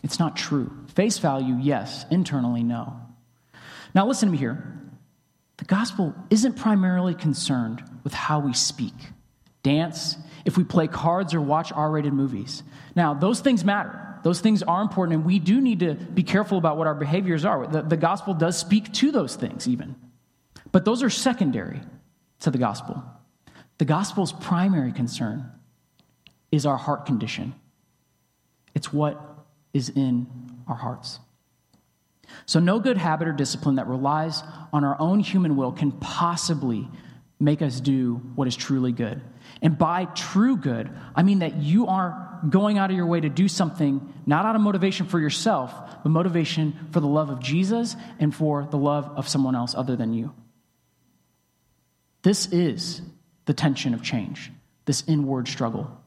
It's 0.05 0.21
not 0.21 0.37
true. 0.37 0.71
Face 0.95 1.19
value, 1.19 1.57
yes. 1.61 2.07
Internally, 2.11 2.63
no. 2.63 2.95
Now, 3.95 4.07
listen 4.07 4.29
to 4.29 4.33
me 4.33 4.39
here. 4.39 4.81
The 5.57 5.65
gospel 5.65 6.15
isn't 6.31 6.55
primarily 6.55 7.15
concerned 7.15 7.83
with 8.05 8.13
how 8.13 8.39
we 8.39 8.53
speak, 8.53 8.95
dance, 9.65 10.17
if 10.45 10.57
we 10.57 10.63
play 10.63 10.87
cards 10.87 11.35
or 11.35 11.41
watch 11.41 11.73
R 11.73 11.91
rated 11.91 12.13
movies. 12.13 12.63
Now, 12.95 13.15
those 13.15 13.41
things 13.41 13.65
matter. 13.65 14.01
Those 14.23 14.41
things 14.41 14.63
are 14.63 14.81
important, 14.81 15.17
and 15.17 15.27
we 15.27 15.39
do 15.39 15.61
need 15.61 15.81
to 15.81 15.95
be 15.95 16.23
careful 16.23 16.57
about 16.57 16.79
what 16.79 16.87
our 16.87 16.95
behaviors 16.95 17.45
are. 17.45 17.67
The, 17.67 17.83
the 17.83 17.97
gospel 17.97 18.33
does 18.33 18.57
speak 18.57 18.93
to 18.95 19.11
those 19.11 19.37
things, 19.37 19.69
even. 19.69 19.97
But 20.73 20.85
those 20.85 21.03
are 21.03 21.11
secondary 21.11 21.81
to 22.41 22.51
the 22.51 22.59
gospel. 22.59 23.03
The 23.79 23.85
gospel's 23.85 24.33
primary 24.33 24.93
concern 24.93 25.51
is 26.51 26.65
our 26.65 26.77
heart 26.77 27.07
condition, 27.07 27.55
it's 28.75 28.93
what 28.93 29.21
is 29.73 29.89
in 29.89 30.27
our 30.69 30.77
hearts. 30.77 31.19
So, 32.47 32.61
no 32.61 32.81
good 32.81 32.97
habit 32.97 33.29
or 33.29 33.33
discipline 33.33 33.77
that 33.77 33.87
relies 33.87 34.43
on 34.73 34.85
our 34.85 34.97
own 34.99 35.21
human 35.21 35.57
will 35.57 35.73
can 35.73 35.93
possibly 35.93 36.89
make 37.45 37.63
us 37.63 37.81
do 37.81 38.15
what 38.35 38.49
is 38.49 38.57
truly 38.57 38.93
good. 38.93 39.21
And 39.63 39.77
by 39.77 40.07
true 40.07 40.57
good, 40.57 40.91
I 41.15 41.23
mean 41.23 41.41
that 41.41 41.57
you 41.57 41.87
are 41.87 42.41
going 42.49 42.79
out 42.79 42.91
of 42.91 42.97
your 42.97 43.07
way 43.07 43.21
to 43.21 43.29
do 43.29 43.49
something 43.49 44.13
not 44.27 44.47
out 44.47 44.57
of 44.57 44.63
motivation 44.63 45.07
for 45.07 45.21
yourself, 45.21 45.73
but 46.03 46.09
motivation 46.09 46.89
for 46.91 47.01
the 47.01 47.07
love 47.07 47.31
of 47.31 47.41
Jesus 47.41 47.97
and 48.19 48.35
for 48.35 48.67
the 48.71 48.79
love 48.79 49.11
of 49.17 49.29
someone 49.29 49.55
else 49.55 49.75
other 49.75 49.97
than 49.97 50.15
you. 50.15 50.33
This 52.23 52.47
is 52.47 53.03
the 53.45 53.53
tension 53.53 53.93
of 53.93 54.03
change, 54.03 54.51
this 54.87 55.05
inward 55.07 55.47
struggle. 55.47 56.01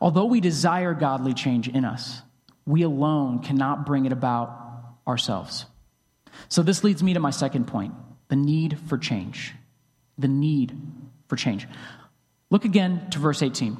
Although 0.00 0.26
we 0.26 0.40
desire 0.40 0.92
godly 0.94 1.32
change 1.32 1.68
in 1.68 1.84
us, 1.84 2.20
we 2.66 2.82
alone 2.82 3.40
cannot 3.40 3.86
bring 3.86 4.04
it 4.04 4.12
about 4.12 4.60
ourselves. 5.06 5.66
So, 6.48 6.62
this 6.62 6.84
leads 6.84 7.02
me 7.02 7.14
to 7.14 7.20
my 7.20 7.30
second 7.30 7.66
point 7.66 7.94
the 8.28 8.36
need 8.36 8.78
for 8.88 8.98
change. 8.98 9.54
The 10.18 10.28
need 10.28 10.76
for 11.28 11.36
change. 11.36 11.66
Look 12.50 12.64
again 12.64 13.08
to 13.10 13.18
verse 13.18 13.42
18. 13.42 13.76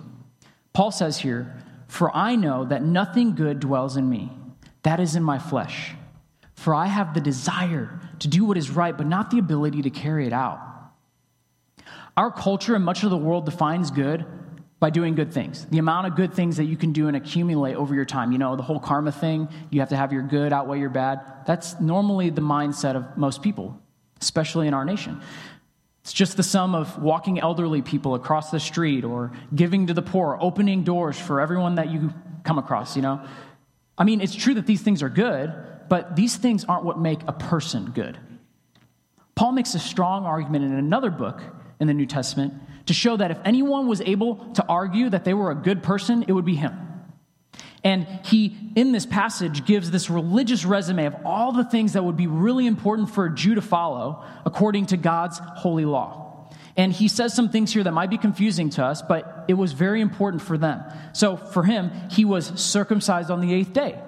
Paul 0.72 0.90
says 0.90 1.18
here, 1.18 1.56
For 1.86 2.14
I 2.14 2.34
know 2.34 2.64
that 2.64 2.82
nothing 2.82 3.34
good 3.34 3.60
dwells 3.60 3.96
in 3.96 4.08
me, 4.08 4.32
that 4.82 5.00
is 5.00 5.14
in 5.16 5.22
my 5.22 5.38
flesh. 5.38 5.94
For 6.54 6.74
I 6.74 6.86
have 6.86 7.14
the 7.14 7.20
desire 7.20 8.00
to 8.20 8.28
do 8.28 8.44
what 8.44 8.56
is 8.56 8.70
right, 8.70 8.96
but 8.96 9.06
not 9.06 9.30
the 9.30 9.38
ability 9.38 9.82
to 9.82 9.90
carry 9.90 10.26
it 10.26 10.32
out. 10.32 10.60
Our 12.16 12.30
culture 12.30 12.74
and 12.74 12.84
much 12.84 13.02
of 13.02 13.10
the 13.10 13.16
world 13.16 13.44
defines 13.44 13.90
good 13.90 14.24
by 14.78 14.90
doing 14.90 15.14
good 15.14 15.32
things. 15.32 15.64
The 15.66 15.78
amount 15.78 16.06
of 16.06 16.14
good 16.14 16.34
things 16.34 16.58
that 16.58 16.64
you 16.64 16.76
can 16.76 16.92
do 16.92 17.08
and 17.08 17.16
accumulate 17.16 17.74
over 17.74 17.94
your 17.94 18.04
time. 18.04 18.32
You 18.32 18.38
know, 18.38 18.54
the 18.54 18.62
whole 18.62 18.78
karma 18.78 19.12
thing, 19.12 19.48
you 19.70 19.80
have 19.80 19.88
to 19.90 19.96
have 19.96 20.12
your 20.12 20.22
good 20.22 20.52
outweigh 20.52 20.78
your 20.78 20.90
bad. 20.90 21.20
That's 21.46 21.80
normally 21.80 22.30
the 22.30 22.42
mindset 22.42 22.94
of 22.94 23.16
most 23.16 23.42
people, 23.42 23.80
especially 24.20 24.68
in 24.68 24.74
our 24.74 24.84
nation. 24.84 25.20
It's 26.04 26.12
just 26.12 26.36
the 26.36 26.42
sum 26.42 26.74
of 26.74 27.02
walking 27.02 27.40
elderly 27.40 27.80
people 27.80 28.14
across 28.14 28.50
the 28.50 28.60
street 28.60 29.04
or 29.04 29.32
giving 29.54 29.86
to 29.86 29.94
the 29.94 30.02
poor, 30.02 30.36
opening 30.38 30.84
doors 30.84 31.18
for 31.18 31.40
everyone 31.40 31.76
that 31.76 31.90
you 31.90 32.12
come 32.44 32.58
across, 32.58 32.94
you 32.94 33.00
know? 33.00 33.26
I 33.96 34.04
mean, 34.04 34.20
it's 34.20 34.34
true 34.34 34.52
that 34.54 34.66
these 34.66 34.82
things 34.82 35.02
are 35.02 35.08
good, 35.08 35.54
but 35.88 36.14
these 36.14 36.36
things 36.36 36.66
aren't 36.66 36.84
what 36.84 36.98
make 36.98 37.20
a 37.26 37.32
person 37.32 37.92
good. 37.94 38.18
Paul 39.34 39.52
makes 39.52 39.74
a 39.74 39.78
strong 39.78 40.26
argument 40.26 40.66
in 40.66 40.74
another 40.74 41.10
book 41.10 41.40
in 41.80 41.86
the 41.86 41.94
New 41.94 42.06
Testament 42.06 42.52
to 42.84 42.92
show 42.92 43.16
that 43.16 43.30
if 43.30 43.38
anyone 43.42 43.88
was 43.88 44.02
able 44.02 44.36
to 44.52 44.66
argue 44.66 45.08
that 45.08 45.24
they 45.24 45.32
were 45.32 45.50
a 45.50 45.54
good 45.54 45.82
person, 45.82 46.26
it 46.28 46.32
would 46.32 46.44
be 46.44 46.54
him. 46.54 46.83
And 47.84 48.06
he, 48.24 48.56
in 48.74 48.92
this 48.92 49.04
passage, 49.04 49.66
gives 49.66 49.90
this 49.90 50.08
religious 50.08 50.64
resume 50.64 51.04
of 51.04 51.14
all 51.24 51.52
the 51.52 51.64
things 51.64 51.92
that 51.92 52.02
would 52.02 52.16
be 52.16 52.26
really 52.26 52.66
important 52.66 53.10
for 53.10 53.26
a 53.26 53.34
Jew 53.34 53.54
to 53.56 53.62
follow 53.62 54.24
according 54.46 54.86
to 54.86 54.96
God's 54.96 55.38
holy 55.38 55.84
law. 55.84 56.48
And 56.76 56.92
he 56.92 57.08
says 57.08 57.34
some 57.34 57.50
things 57.50 57.72
here 57.72 57.84
that 57.84 57.92
might 57.92 58.10
be 58.10 58.18
confusing 58.18 58.70
to 58.70 58.84
us, 58.84 59.02
but 59.02 59.44
it 59.48 59.54
was 59.54 59.72
very 59.72 60.00
important 60.00 60.42
for 60.42 60.58
them. 60.58 60.82
So 61.12 61.36
for 61.36 61.62
him, 61.62 61.92
he 62.10 62.24
was 62.24 62.46
circumcised 62.60 63.30
on 63.30 63.40
the 63.40 63.52
eighth 63.54 63.72
day 63.72 64.00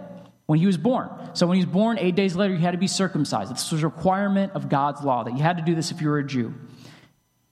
when 0.47 0.59
he 0.59 0.67
was 0.67 0.79
born. 0.79 1.11
So 1.35 1.47
when 1.47 1.59
he 1.59 1.65
was 1.65 1.73
born, 1.73 1.99
eight 1.99 2.17
days 2.17 2.35
later, 2.35 2.57
he 2.57 2.65
had 2.65 2.73
to 2.73 2.79
be 2.79 2.89
circumcised. 2.89 3.53
This 3.53 3.71
was 3.71 3.83
a 3.83 3.87
requirement 3.87 4.53
of 4.55 4.69
God's 4.69 5.03
law 5.03 5.23
that 5.25 5.37
you 5.37 5.43
had 5.43 5.59
to 5.59 5.63
do 5.63 5.75
this 5.75 5.91
if 5.91 6.01
you 6.01 6.09
were 6.09 6.19
a 6.19 6.27
Jew. 6.27 6.55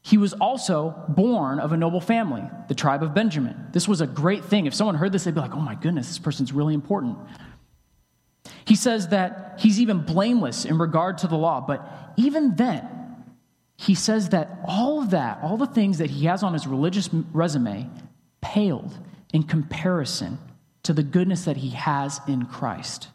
He 0.04 0.18
was 0.18 0.34
also 0.34 0.94
born 1.08 1.58
of 1.58 1.72
a 1.72 1.78
noble 1.78 2.00
family, 2.00 2.42
the 2.68 2.74
tribe 2.74 3.02
of 3.02 3.14
Benjamin. 3.14 3.68
This 3.72 3.88
was 3.88 4.02
a 4.02 4.06
great 4.06 4.44
thing. 4.44 4.66
If 4.66 4.74
someone 4.74 4.96
heard 4.96 5.12
this, 5.12 5.24
they'd 5.24 5.34
be 5.34 5.40
like, 5.40 5.54
oh 5.54 5.60
my 5.60 5.76
goodness, 5.76 6.08
this 6.08 6.18
person's 6.18 6.52
really 6.52 6.74
important. 6.74 7.16
He 8.66 8.76
says 8.76 9.08
that 9.08 9.54
he's 9.58 9.80
even 9.80 10.00
blameless 10.00 10.66
in 10.66 10.76
regard 10.76 11.16
to 11.18 11.26
the 11.26 11.36
law, 11.36 11.64
but 11.66 12.12
even 12.16 12.54
then, 12.56 12.86
he 13.78 13.94
says 13.94 14.28
that 14.28 14.60
all 14.66 15.02
of 15.02 15.10
that, 15.10 15.38
all 15.42 15.56
the 15.56 15.66
things 15.66 15.96
that 15.98 16.10
he 16.10 16.26
has 16.26 16.42
on 16.42 16.52
his 16.52 16.66
religious 16.66 17.08
resume, 17.32 17.88
paled 18.42 18.98
in 19.32 19.42
comparison 19.42 20.38
to 20.82 20.92
the 20.92 21.02
goodness 21.02 21.46
that 21.46 21.56
he 21.56 21.70
has 21.70 22.20
in 22.28 22.44
Christ. 22.44 23.08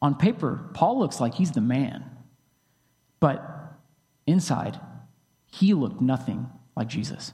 On 0.00 0.14
paper, 0.14 0.70
Paul 0.72 0.98
looks 0.98 1.20
like 1.20 1.34
he's 1.34 1.52
the 1.52 1.60
man, 1.60 2.02
but 3.20 3.55
inside, 4.26 4.78
he 5.46 5.74
looked 5.74 6.00
nothing 6.00 6.48
like 6.76 6.88
Jesus. 6.88 7.32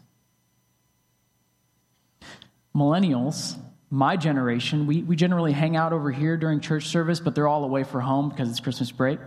Millennials, 2.75 3.57
my 3.91 4.17
generation, 4.17 4.87
we, 4.87 5.03
we 5.03 5.17
generally 5.17 5.53
hang 5.53 5.77
out 5.77 5.93
over 5.93 6.11
here 6.11 6.37
during 6.37 6.61
church 6.61 6.87
service, 6.87 7.21
but 7.21 7.35
they're 7.35 7.49
all 7.49 7.65
away 7.65 7.85
for 7.85 8.01
home 8.01 8.29
because 8.29 8.49
it's 8.49 8.61
Christmas 8.61 8.91
break 8.91 9.19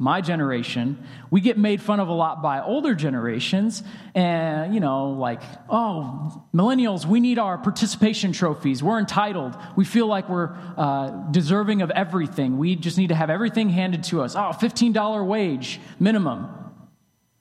my 0.00 0.22
generation, 0.22 1.06
we 1.30 1.42
get 1.42 1.58
made 1.58 1.82
fun 1.82 2.00
of 2.00 2.08
a 2.08 2.12
lot 2.12 2.40
by 2.40 2.62
older 2.62 2.94
generations. 2.94 3.82
And, 4.14 4.72
you 4.72 4.80
know, 4.80 5.10
like, 5.10 5.42
oh, 5.68 6.42
millennials, 6.54 7.04
we 7.04 7.20
need 7.20 7.38
our 7.38 7.58
participation 7.58 8.32
trophies. 8.32 8.82
We're 8.82 8.98
entitled. 8.98 9.54
We 9.76 9.84
feel 9.84 10.06
like 10.06 10.30
we're 10.30 10.56
uh, 10.78 11.10
deserving 11.30 11.82
of 11.82 11.90
everything. 11.90 12.56
We 12.56 12.76
just 12.76 12.96
need 12.96 13.08
to 13.08 13.14
have 13.14 13.28
everything 13.28 13.68
handed 13.68 14.04
to 14.04 14.22
us. 14.22 14.34
Oh, 14.36 14.52
$15 14.58 15.26
wage 15.26 15.80
minimum. 16.00 16.48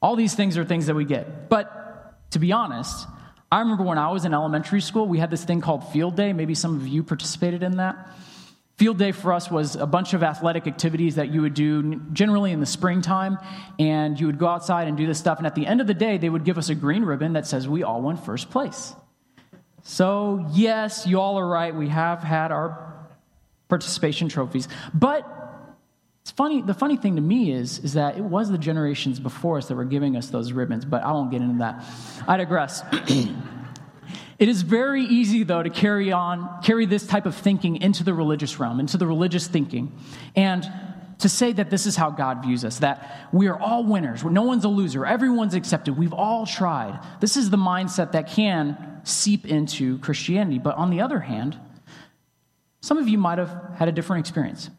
All 0.01 0.15
these 0.15 0.33
things 0.33 0.57
are 0.57 0.63
things 0.63 0.85
that 0.87 0.95
we 0.95 1.05
get. 1.05 1.49
But 1.49 2.31
to 2.31 2.39
be 2.39 2.51
honest, 2.51 3.07
I 3.51 3.59
remember 3.59 3.83
when 3.83 3.97
I 3.97 4.11
was 4.11 4.25
in 4.25 4.33
elementary 4.33 4.81
school, 4.81 5.07
we 5.07 5.17
had 5.17 5.31
this 5.31 5.43
thing 5.43 5.61
called 5.61 5.91
field 5.91 6.15
day. 6.15 6.33
Maybe 6.33 6.55
some 6.55 6.75
of 6.75 6.87
you 6.87 7.03
participated 7.03 7.63
in 7.63 7.77
that. 7.77 8.09
Field 8.77 8.97
day 8.97 9.11
for 9.11 9.33
us 9.33 9.51
was 9.51 9.75
a 9.75 9.85
bunch 9.85 10.13
of 10.13 10.23
athletic 10.23 10.65
activities 10.65 11.15
that 11.15 11.29
you 11.29 11.41
would 11.41 11.53
do 11.53 11.95
generally 12.13 12.53
in 12.53 12.61
the 12.61 12.65
springtime, 12.65 13.37
and 13.77 14.17
you 14.17 14.27
would 14.27 14.37
go 14.37 14.47
outside 14.47 14.87
and 14.87 14.95
do 14.95 15.05
this 15.05 15.19
stuff. 15.19 15.37
And 15.37 15.45
at 15.45 15.55
the 15.55 15.67
end 15.67 15.81
of 15.81 15.87
the 15.87 15.93
day, 15.93 16.17
they 16.17 16.29
would 16.29 16.45
give 16.45 16.57
us 16.57 16.69
a 16.69 16.75
green 16.75 17.03
ribbon 17.03 17.33
that 17.33 17.45
says 17.45 17.67
we 17.67 17.83
all 17.83 18.01
won 18.01 18.15
first 18.15 18.49
place. 18.49 18.93
So, 19.83 20.45
yes, 20.51 21.05
you 21.05 21.19
all 21.19 21.37
are 21.39 21.47
right. 21.47 21.75
We 21.75 21.89
have 21.89 22.23
had 22.23 22.51
our 22.51 22.93
participation 23.67 24.29
trophies. 24.29 24.67
But 24.93 25.25
it's 26.29 26.35
funny, 26.35 26.61
the 26.61 26.75
funny 26.75 26.95
thing 26.95 27.15
to 27.15 27.23
me 27.23 27.51
is, 27.51 27.79
is 27.79 27.93
that 27.93 28.15
it 28.15 28.23
was 28.23 28.51
the 28.51 28.57
generations 28.59 29.19
before 29.19 29.57
us 29.57 29.67
that 29.69 29.75
were 29.75 29.83
giving 29.83 30.15
us 30.15 30.29
those 30.29 30.51
ribbons, 30.51 30.85
but 30.85 31.03
I 31.03 31.11
won't 31.11 31.31
get 31.31 31.41
into 31.41 31.57
that. 31.57 31.83
I 32.27 32.37
digress. 32.37 32.83
It 34.37 34.47
is 34.47 34.61
very 34.61 35.03
easy, 35.03 35.43
though, 35.43 35.61
to 35.61 35.69
carry 35.69 36.13
on, 36.13 36.61
carry 36.63 36.85
this 36.85 37.05
type 37.05 37.25
of 37.25 37.35
thinking 37.35 37.81
into 37.81 38.05
the 38.05 38.13
religious 38.13 38.57
realm, 38.57 38.79
into 38.79 38.97
the 38.97 39.05
religious 39.05 39.47
thinking, 39.47 39.91
and 40.33 40.65
to 41.17 41.27
say 41.27 41.51
that 41.51 41.69
this 41.69 41.85
is 41.85 41.97
how 41.97 42.09
God 42.09 42.41
views 42.41 42.63
us, 42.63 42.79
that 42.79 43.27
we 43.33 43.47
are 43.47 43.59
all 43.59 43.83
winners, 43.83 44.23
no 44.23 44.43
one's 44.43 44.63
a 44.63 44.69
loser, 44.69 45.05
everyone's 45.05 45.55
accepted, 45.55 45.97
we've 45.97 46.13
all 46.13 46.45
tried. 46.45 47.01
This 47.19 47.35
is 47.35 47.49
the 47.49 47.57
mindset 47.57 48.13
that 48.13 48.29
can 48.29 49.01
seep 49.03 49.45
into 49.45 49.97
Christianity. 49.97 50.57
But 50.57 50.77
on 50.77 50.89
the 50.89 51.01
other 51.01 51.19
hand, 51.19 51.59
some 52.79 52.97
of 52.97 53.09
you 53.09 53.17
might 53.17 53.39
have 53.39 53.73
had 53.77 53.89
a 53.89 53.91
different 53.91 54.21
experience. 54.21 54.69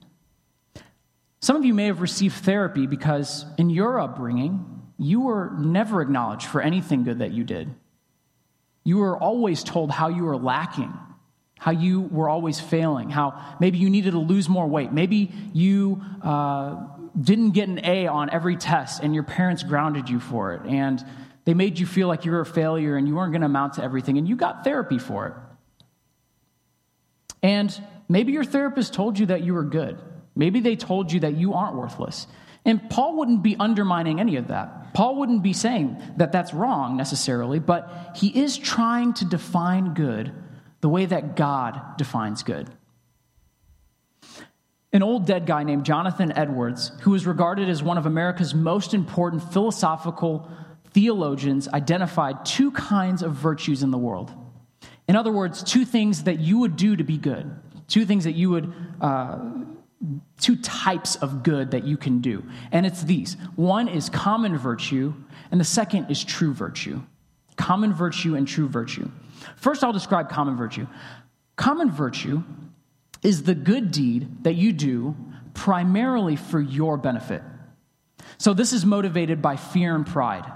Some 1.41 1.57
of 1.57 1.65
you 1.65 1.73
may 1.73 1.87
have 1.87 2.03
received 2.03 2.37
therapy 2.37 2.87
because 2.87 3.47
in 3.57 3.71
your 3.71 3.99
upbringing, 3.99 4.83
you 4.99 5.23
were 5.23 5.51
never 5.59 6.03
acknowledged 6.03 6.47
for 6.47 6.61
anything 6.61 7.05
good 7.05 7.21
that 7.21 7.33
you 7.33 7.45
did. 7.45 7.75
You 8.85 8.99
were 8.99 9.17
always 9.17 9.65
told 9.65 9.91
how 9.91 10.09
you 10.09 10.25
were 10.25 10.37
lacking, 10.37 10.93
how 11.59 11.71
you 11.71 12.03
were 12.03 12.29
always 12.29 12.61
failing, 12.61 13.09
how 13.09 13.57
maybe 13.59 13.79
you 13.79 13.89
needed 13.89 14.11
to 14.11 14.19
lose 14.19 14.49
more 14.49 14.67
weight. 14.67 14.93
Maybe 14.93 15.33
you 15.55 16.03
uh, 16.23 16.77
didn't 17.19 17.53
get 17.53 17.69
an 17.69 17.85
A 17.85 18.07
on 18.07 18.29
every 18.29 18.57
test 18.57 19.03
and 19.03 19.15
your 19.15 19.25
parents 19.25 19.63
grounded 19.63 20.11
you 20.11 20.21
for 20.21 20.53
it. 20.55 20.67
And 20.67 21.03
they 21.47 21.55
made 21.55 21.79
you 21.79 21.87
feel 21.87 22.09
like 22.09 22.27
you 22.27 22.33
were 22.33 22.41
a 22.41 22.47
failure 22.47 22.97
and 22.97 23.09
you 23.09 23.15
weren't 23.15 23.33
going 23.33 23.41
to 23.41 23.47
amount 23.47 23.75
to 23.75 23.83
everything. 23.83 24.19
And 24.19 24.29
you 24.29 24.37
got 24.37 24.63
therapy 24.63 24.99
for 24.99 25.27
it. 25.29 25.35
And 27.43 27.83
maybe 28.11 28.33
your 28.33 28.45
therapist 28.45 28.93
told 28.93 29.19
you 29.19 29.27
that 29.27 29.43
you 29.43 29.55
were 29.55 29.65
good. 29.65 29.99
Maybe 30.41 30.61
they 30.61 30.75
told 30.75 31.13
you 31.13 31.21
that 31.21 31.37
you 31.37 31.53
aren't 31.53 31.77
worthless. 31.77 32.27
And 32.65 32.89
Paul 32.89 33.19
wouldn't 33.19 33.43
be 33.43 33.57
undermining 33.61 34.21
any 34.21 34.37
of 34.37 34.49
that. 34.49 34.95
Paul 34.95 35.17
wouldn't 35.17 35.43
be 35.43 35.53
saying 35.53 36.03
that 36.17 36.33
that's 36.33 36.55
wrong 36.55 36.97
necessarily, 36.97 37.59
but 37.59 38.17
he 38.17 38.29
is 38.29 38.57
trying 38.57 39.13
to 39.15 39.27
define 39.27 39.93
good 39.93 40.33
the 40.81 40.89
way 40.89 41.05
that 41.05 41.37
God 41.37 41.99
defines 41.99 42.43
good. 42.43 42.71
An 44.95 45.03
old 45.03 45.27
dead 45.27 45.45
guy 45.45 45.63
named 45.63 45.85
Jonathan 45.85 46.33
Edwards, 46.33 46.93
who 47.03 47.15
is 47.15 47.27
regarded 47.27 47.69
as 47.69 47.83
one 47.83 47.99
of 47.99 48.07
America's 48.07 48.55
most 48.55 48.95
important 48.95 49.43
philosophical 49.53 50.51
theologians, 50.95 51.69
identified 51.69 52.47
two 52.47 52.71
kinds 52.71 53.23
of 53.23 53.35
virtues 53.35 53.83
in 53.83 53.91
the 53.91 53.99
world. 53.99 54.33
In 55.07 55.17
other 55.17 55.33
words, 55.33 55.63
two 55.63 55.85
things 55.85 56.23
that 56.23 56.41
you 56.41 56.57
would 56.61 56.77
do 56.77 56.97
to 56.97 57.05
be 57.05 57.19
good, 57.19 57.55
two 57.89 58.07
things 58.07 58.25
that 58.25 58.33
you 58.33 58.49
would 58.49 58.73
uh, 59.03 59.39
two 60.39 60.57
types 60.57 61.17
of 61.17 61.43
good 61.43 61.73
that 61.73 61.85
you 61.85 61.97
can 61.97 62.21
do. 62.21 62.45
And 62.73 62.87
it's 62.87 63.03
these 63.03 63.37
one 63.57 63.89
is 63.89 64.09
common 64.09 64.57
virtue, 64.57 65.15
and 65.51 65.61
the 65.61 65.65
second 65.65 66.11
is 66.11 66.25
true 66.25 66.55
virtue. 66.55 67.03
Common 67.57 67.93
virtue 67.93 68.35
and 68.35 68.49
true 68.49 68.69
virtue. 68.69 69.11
First, 69.57 69.85
I'll 69.85 69.93
describe 69.93 70.31
common 70.31 70.57
virtue. 70.57 70.87
Common 71.57 71.91
virtue 71.91 72.43
is 73.23 73.43
the 73.43 73.55
good 73.55 73.91
deed 73.91 74.45
that 74.45 74.55
you 74.55 74.73
do 74.73 75.15
primarily 75.53 76.37
for 76.37 76.61
your 76.61 76.97
benefit. 76.97 77.43
So, 78.39 78.55
this 78.55 78.73
is 78.73 78.87
motivated 78.87 79.43
by 79.43 79.57
fear 79.57 79.95
and 79.95 80.07
pride. 80.07 80.51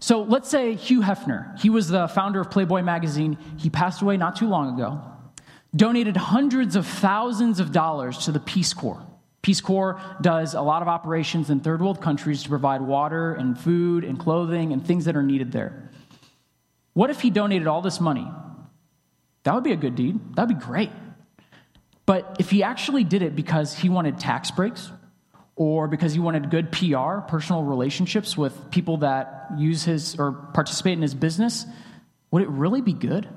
So, 0.00 0.22
let's 0.22 0.48
say 0.48 0.74
Hugh 0.74 1.02
Hefner, 1.02 1.56
he 1.60 1.70
was 1.70 1.88
the 1.88 2.08
founder 2.08 2.40
of 2.40 2.50
Playboy 2.50 2.82
magazine. 2.82 3.38
He 3.56 3.70
passed 3.70 4.02
away 4.02 4.16
not 4.16 4.34
too 4.34 4.48
long 4.48 4.74
ago 4.74 5.00
donated 5.74 6.16
hundreds 6.16 6.76
of 6.76 6.86
thousands 6.86 7.60
of 7.60 7.72
dollars 7.72 8.18
to 8.24 8.32
the 8.32 8.40
Peace 8.40 8.72
Corps. 8.72 9.04
Peace 9.42 9.60
Corps 9.60 10.00
does 10.20 10.54
a 10.54 10.60
lot 10.60 10.82
of 10.82 10.88
operations 10.88 11.50
in 11.50 11.60
third 11.60 11.80
world 11.80 12.00
countries 12.00 12.42
to 12.42 12.48
provide 12.48 12.80
water 12.80 13.34
and 13.34 13.58
food 13.58 14.04
and 14.04 14.18
clothing 14.18 14.72
and 14.72 14.86
things 14.86 15.04
that 15.04 15.16
are 15.16 15.22
needed 15.22 15.52
there. 15.52 15.90
What 16.94 17.10
if 17.10 17.20
he 17.20 17.30
donated 17.30 17.68
all 17.68 17.80
this 17.80 18.00
money? 18.00 18.28
That 19.44 19.54
would 19.54 19.64
be 19.64 19.72
a 19.72 19.76
good 19.76 19.94
deed. 19.94 20.18
That 20.34 20.48
would 20.48 20.58
be 20.58 20.64
great. 20.64 20.90
But 22.04 22.36
if 22.40 22.50
he 22.50 22.62
actually 22.62 23.04
did 23.04 23.22
it 23.22 23.36
because 23.36 23.74
he 23.74 23.88
wanted 23.88 24.18
tax 24.18 24.50
breaks 24.50 24.90
or 25.56 25.88
because 25.88 26.12
he 26.12 26.18
wanted 26.18 26.50
good 26.50 26.72
PR, 26.72 27.20
personal 27.26 27.62
relationships 27.62 28.36
with 28.36 28.70
people 28.70 28.98
that 28.98 29.50
use 29.56 29.84
his 29.84 30.16
or 30.18 30.32
participate 30.54 30.94
in 30.94 31.02
his 31.02 31.14
business, 31.14 31.66
would 32.30 32.42
it 32.42 32.48
really 32.48 32.80
be 32.80 32.92
good? 32.92 33.28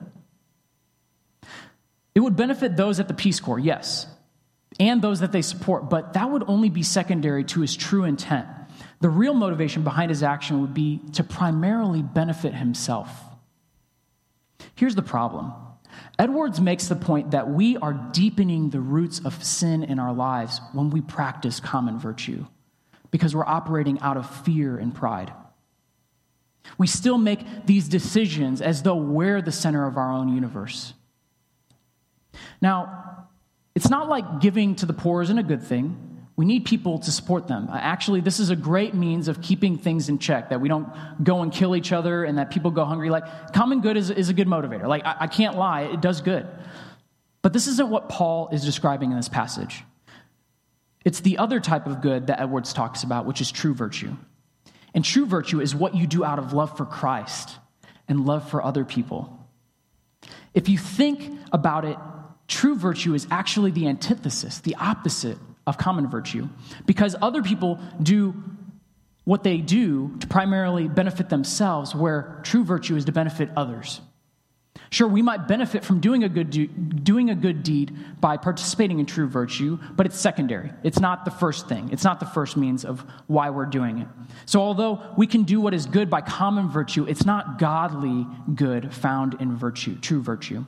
It 2.13 2.19
would 2.19 2.35
benefit 2.35 2.75
those 2.75 2.99
at 2.99 3.07
the 3.07 3.13
Peace 3.13 3.39
Corps, 3.39 3.59
yes, 3.59 4.07
and 4.79 5.01
those 5.01 5.21
that 5.21 5.31
they 5.31 5.41
support, 5.41 5.89
but 5.89 6.13
that 6.13 6.29
would 6.29 6.43
only 6.47 6.69
be 6.69 6.83
secondary 6.83 7.43
to 7.45 7.61
his 7.61 7.75
true 7.75 8.03
intent. 8.03 8.47
The 8.99 9.09
real 9.09 9.33
motivation 9.33 9.83
behind 9.83 10.09
his 10.09 10.23
action 10.23 10.61
would 10.61 10.73
be 10.73 10.99
to 11.13 11.23
primarily 11.23 12.01
benefit 12.01 12.53
himself. 12.53 13.09
Here's 14.75 14.95
the 14.95 15.01
problem 15.01 15.53
Edwards 16.17 16.61
makes 16.61 16.87
the 16.87 16.95
point 16.95 17.31
that 17.31 17.49
we 17.49 17.77
are 17.77 17.93
deepening 17.93 18.69
the 18.69 18.79
roots 18.79 19.19
of 19.23 19.43
sin 19.43 19.83
in 19.83 19.99
our 19.99 20.13
lives 20.13 20.61
when 20.73 20.89
we 20.89 21.01
practice 21.01 21.59
common 21.59 21.97
virtue 21.97 22.45
because 23.09 23.35
we're 23.35 23.45
operating 23.45 23.99
out 23.99 24.17
of 24.17 24.29
fear 24.45 24.77
and 24.77 24.93
pride. 24.93 25.33
We 26.77 26.87
still 26.87 27.17
make 27.17 27.65
these 27.65 27.89
decisions 27.89 28.61
as 28.61 28.83
though 28.83 28.95
we're 28.95 29.41
the 29.41 29.51
center 29.51 29.85
of 29.85 29.97
our 29.97 30.11
own 30.11 30.33
universe. 30.33 30.93
Now, 32.61 33.27
it's 33.75 33.89
not 33.89 34.09
like 34.09 34.41
giving 34.41 34.75
to 34.75 34.85
the 34.85 34.93
poor 34.93 35.21
isn't 35.21 35.37
a 35.37 35.43
good 35.43 35.63
thing. 35.63 36.07
We 36.35 36.45
need 36.45 36.65
people 36.65 36.99
to 36.99 37.11
support 37.11 37.47
them. 37.47 37.69
Uh, 37.69 37.77
actually, 37.77 38.21
this 38.21 38.39
is 38.39 38.49
a 38.49 38.55
great 38.55 38.93
means 38.93 39.27
of 39.27 39.41
keeping 39.41 39.77
things 39.77 40.09
in 40.09 40.17
check, 40.17 40.49
that 40.49 40.59
we 40.61 40.69
don't 40.69 40.89
go 41.23 41.41
and 41.41 41.51
kill 41.51 41.75
each 41.75 41.91
other 41.91 42.23
and 42.23 42.37
that 42.37 42.49
people 42.51 42.71
go 42.71 42.85
hungry. 42.85 43.09
Like, 43.09 43.53
common 43.53 43.81
good 43.81 43.97
is, 43.97 44.09
is 44.09 44.29
a 44.29 44.33
good 44.33 44.47
motivator. 44.47 44.87
Like, 44.87 45.05
I, 45.05 45.15
I 45.21 45.27
can't 45.27 45.57
lie, 45.57 45.83
it 45.83 46.01
does 46.01 46.21
good. 46.21 46.47
But 47.41 47.53
this 47.53 47.67
isn't 47.67 47.89
what 47.89 48.09
Paul 48.09 48.49
is 48.51 48.63
describing 48.63 49.11
in 49.11 49.17
this 49.17 49.29
passage. 49.29 49.83
It's 51.03 51.19
the 51.19 51.37
other 51.37 51.59
type 51.59 51.87
of 51.87 52.01
good 52.01 52.27
that 52.27 52.39
Edwards 52.39 52.73
talks 52.73 53.03
about, 53.03 53.25
which 53.25 53.41
is 53.41 53.51
true 53.51 53.73
virtue. 53.73 54.15
And 54.93 55.03
true 55.03 55.25
virtue 55.25 55.59
is 55.59 55.73
what 55.73 55.95
you 55.95 56.05
do 56.05 56.23
out 56.23 56.39
of 56.39 56.53
love 56.53 56.77
for 56.77 56.85
Christ 56.85 57.57
and 58.07 58.25
love 58.25 58.49
for 58.49 58.63
other 58.63 58.85
people. 58.85 59.47
If 60.53 60.69
you 60.69 60.77
think 60.77 61.39
about 61.51 61.85
it, 61.85 61.97
true 62.51 62.75
virtue 62.75 63.13
is 63.15 63.25
actually 63.31 63.71
the 63.71 63.87
antithesis, 63.87 64.59
the 64.59 64.75
opposite 64.75 65.37
of 65.65 65.77
common 65.77 66.07
virtue, 66.07 66.47
because 66.85 67.15
other 67.21 67.41
people 67.41 67.79
do 68.03 68.35
what 69.23 69.43
they 69.43 69.57
do 69.57 70.15
to 70.19 70.27
primarily 70.27 70.87
benefit 70.87 71.29
themselves, 71.29 71.95
where 71.95 72.39
true 72.43 72.63
virtue 72.63 72.95
is 72.95 73.05
to 73.05 73.11
benefit 73.11 73.49
others. 73.55 74.01
Sure, 74.89 75.07
we 75.07 75.21
might 75.21 75.47
benefit 75.47 75.85
from 75.85 76.01
doing 76.01 76.25
a 76.25 76.29
good 76.29 76.49
do, 76.49 76.67
doing 76.67 77.29
a 77.29 77.35
good 77.35 77.63
deed 77.63 77.95
by 78.19 78.35
participating 78.35 78.99
in 78.99 79.05
true 79.05 79.27
virtue, 79.27 79.79
but 79.95 80.05
it's 80.05 80.19
secondary. 80.19 80.71
It's 80.83 80.99
not 80.99 81.23
the 81.23 81.31
first 81.31 81.69
thing. 81.69 81.89
It's 81.93 82.03
not 82.03 82.19
the 82.19 82.25
first 82.25 82.57
means 82.57 82.83
of 82.83 83.05
why 83.27 83.51
we're 83.51 83.67
doing 83.67 83.99
it. 83.99 84.07
So 84.45 84.59
although 84.59 85.01
we 85.17 85.27
can 85.27 85.43
do 85.43 85.61
what 85.61 85.73
is 85.73 85.85
good 85.85 86.09
by 86.09 86.19
common 86.19 86.69
virtue, 86.69 87.05
it's 87.05 87.25
not 87.25 87.57
godly 87.57 88.27
good 88.53 88.93
found 88.93 89.35
in 89.39 89.55
virtue, 89.55 89.97
true 89.99 90.21
virtue. 90.21 90.65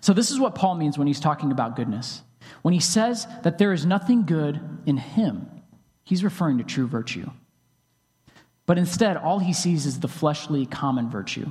So 0.00 0.12
this 0.12 0.30
is 0.30 0.38
what 0.38 0.54
Paul 0.54 0.74
means 0.74 0.98
when 0.98 1.06
he's 1.06 1.20
talking 1.20 1.50
about 1.52 1.76
goodness. 1.76 2.22
When 2.62 2.74
he 2.74 2.80
says 2.80 3.26
that 3.42 3.58
there 3.58 3.72
is 3.72 3.84
nothing 3.84 4.24
good 4.24 4.60
in 4.86 4.96
him, 4.96 5.48
he's 6.04 6.24
referring 6.24 6.58
to 6.58 6.64
true 6.64 6.86
virtue. 6.86 7.30
But 8.66 8.78
instead, 8.78 9.16
all 9.16 9.38
he 9.38 9.52
sees 9.52 9.86
is 9.86 10.00
the 10.00 10.08
fleshly 10.08 10.66
common 10.66 11.08
virtue. 11.08 11.50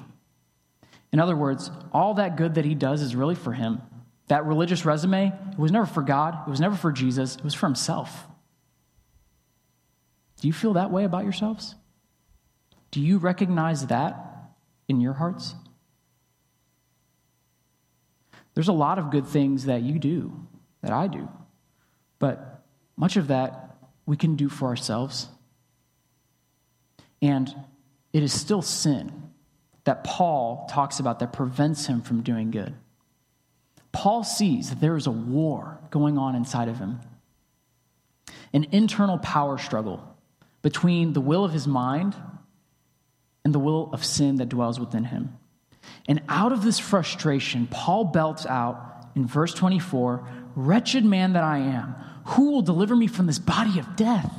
In 1.12 1.20
other 1.20 1.36
words, 1.36 1.72
all 1.92 2.16
that 2.16 2.36
good 2.36 2.56
that 2.56 2.66
he 2.66 2.76
does 2.76 3.02
is 3.02 3.16
really 3.16 3.36
for 3.36 3.54
him. 3.54 3.82
That 4.28 4.46
religious 4.46 4.86
resume, 4.86 5.34
it 5.52 5.58
was 5.58 5.72
never 5.72 5.86
for 5.86 6.02
God, 6.04 6.48
it 6.48 6.50
was 6.50 6.60
never 6.60 6.76
for 6.76 6.92
Jesus, 6.92 7.36
it 7.36 7.44
was 7.44 7.54
for 7.54 7.66
himself. 7.66 8.28
Do 10.42 10.48
you 10.48 10.54
feel 10.54 10.74
that 10.74 10.92
way 10.92 11.06
about 11.06 11.24
yourselves? 11.24 11.76
Do 12.92 13.02
you 13.02 13.18
recognize 13.18 13.88
that 13.88 14.16
in 14.88 15.02
your 15.02 15.14
hearts? 15.14 15.56
There's 18.58 18.70
a 18.70 18.74
lot 18.74 18.98
of 18.98 19.12
good 19.12 19.28
things 19.28 19.66
that 19.66 19.84
you 19.84 20.00
do, 20.00 20.34
that 20.82 20.92
I 20.92 21.06
do, 21.06 21.30
but 22.18 22.64
much 22.96 23.16
of 23.16 23.28
that 23.28 23.78
we 24.08 24.18
can 24.18 24.36
do 24.36 24.50
for 24.50 24.70
ourselves. 24.70 25.28
And 27.22 27.54
it 28.14 28.24
is 28.24 28.34
still 28.34 28.64
sin 28.64 29.30
that 29.84 30.04
Paul 30.04 30.68
talks 30.72 31.00
about 31.00 31.20
that 31.20 31.34
prevents 31.34 31.86
him 31.86 32.02
from 32.02 32.24
doing 32.24 32.50
good. 32.50 32.74
Paul 33.92 34.24
sees 34.24 34.72
that 34.72 34.82
there 34.82 34.98
is 34.98 35.06
a 35.06 35.12
war 35.12 35.80
going 35.92 36.18
on 36.18 36.34
inside 36.34 36.68
of 36.68 36.80
him, 36.80 37.00
an 38.54 38.66
internal 38.72 39.20
power 39.20 39.60
struggle 39.60 40.18
between 40.64 41.14
the 41.14 41.22
will 41.22 41.46
of 41.46 41.54
his 41.54 41.68
mind 41.68 42.16
and 43.46 43.54
the 43.54 43.60
will 43.60 43.92
of 43.94 44.04
sin 44.04 44.38
that 44.38 44.50
dwells 44.50 44.80
within 44.80 45.04
him. 45.04 45.38
And 46.08 46.22
out 46.30 46.52
of 46.52 46.64
this 46.64 46.80
frustration, 46.80 47.68
Paul 47.68 48.06
belts 48.06 48.46
out 48.46 49.10
in 49.16 49.26
verse 49.26 49.54
24 49.54 50.28
Wretched 50.56 51.06
man 51.06 51.34
that 51.34 51.44
I 51.44 51.60
am, 51.60 51.96
who 52.26 52.52
will 52.52 52.62
deliver 52.62 52.96
me 52.96 53.08
from 53.08 53.28
this 53.28 53.40
body 53.40 53.78
of 53.80 53.96
death? 53.96 54.34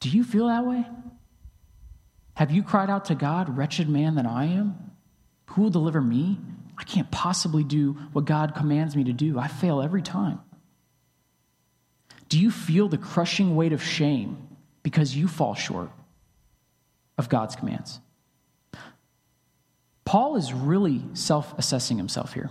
Do 0.00 0.10
you 0.10 0.22
feel 0.22 0.48
that 0.48 0.66
way? 0.66 0.84
Have 2.34 2.50
you 2.50 2.62
cried 2.62 2.90
out 2.90 3.06
to 3.06 3.14
God, 3.14 3.56
wretched 3.56 3.88
man 3.88 4.16
that 4.16 4.26
I 4.26 4.44
am? 4.44 4.92
Who 5.46 5.62
will 5.62 5.70
deliver 5.70 6.02
me? 6.02 6.38
I 6.76 6.84
can't 6.84 7.10
possibly 7.10 7.64
do 7.64 7.94
what 8.12 8.26
God 8.26 8.54
commands 8.54 8.94
me 8.94 9.04
to 9.04 9.12
do. 9.12 9.38
I 9.38 9.48
fail 9.48 9.80
every 9.80 10.02
time. 10.02 10.40
Do 12.28 12.38
you 12.38 12.50
feel 12.50 12.88
the 12.88 12.98
crushing 12.98 13.56
weight 13.56 13.72
of 13.72 13.82
shame 13.82 14.48
because 14.82 15.16
you 15.16 15.28
fall 15.28 15.54
short 15.54 15.90
of 17.16 17.28
God's 17.28 17.56
commands? 17.56 18.00
Paul 20.06 20.36
is 20.36 20.54
really 20.54 21.02
self 21.12 21.52
assessing 21.58 21.98
himself 21.98 22.32
here. 22.32 22.50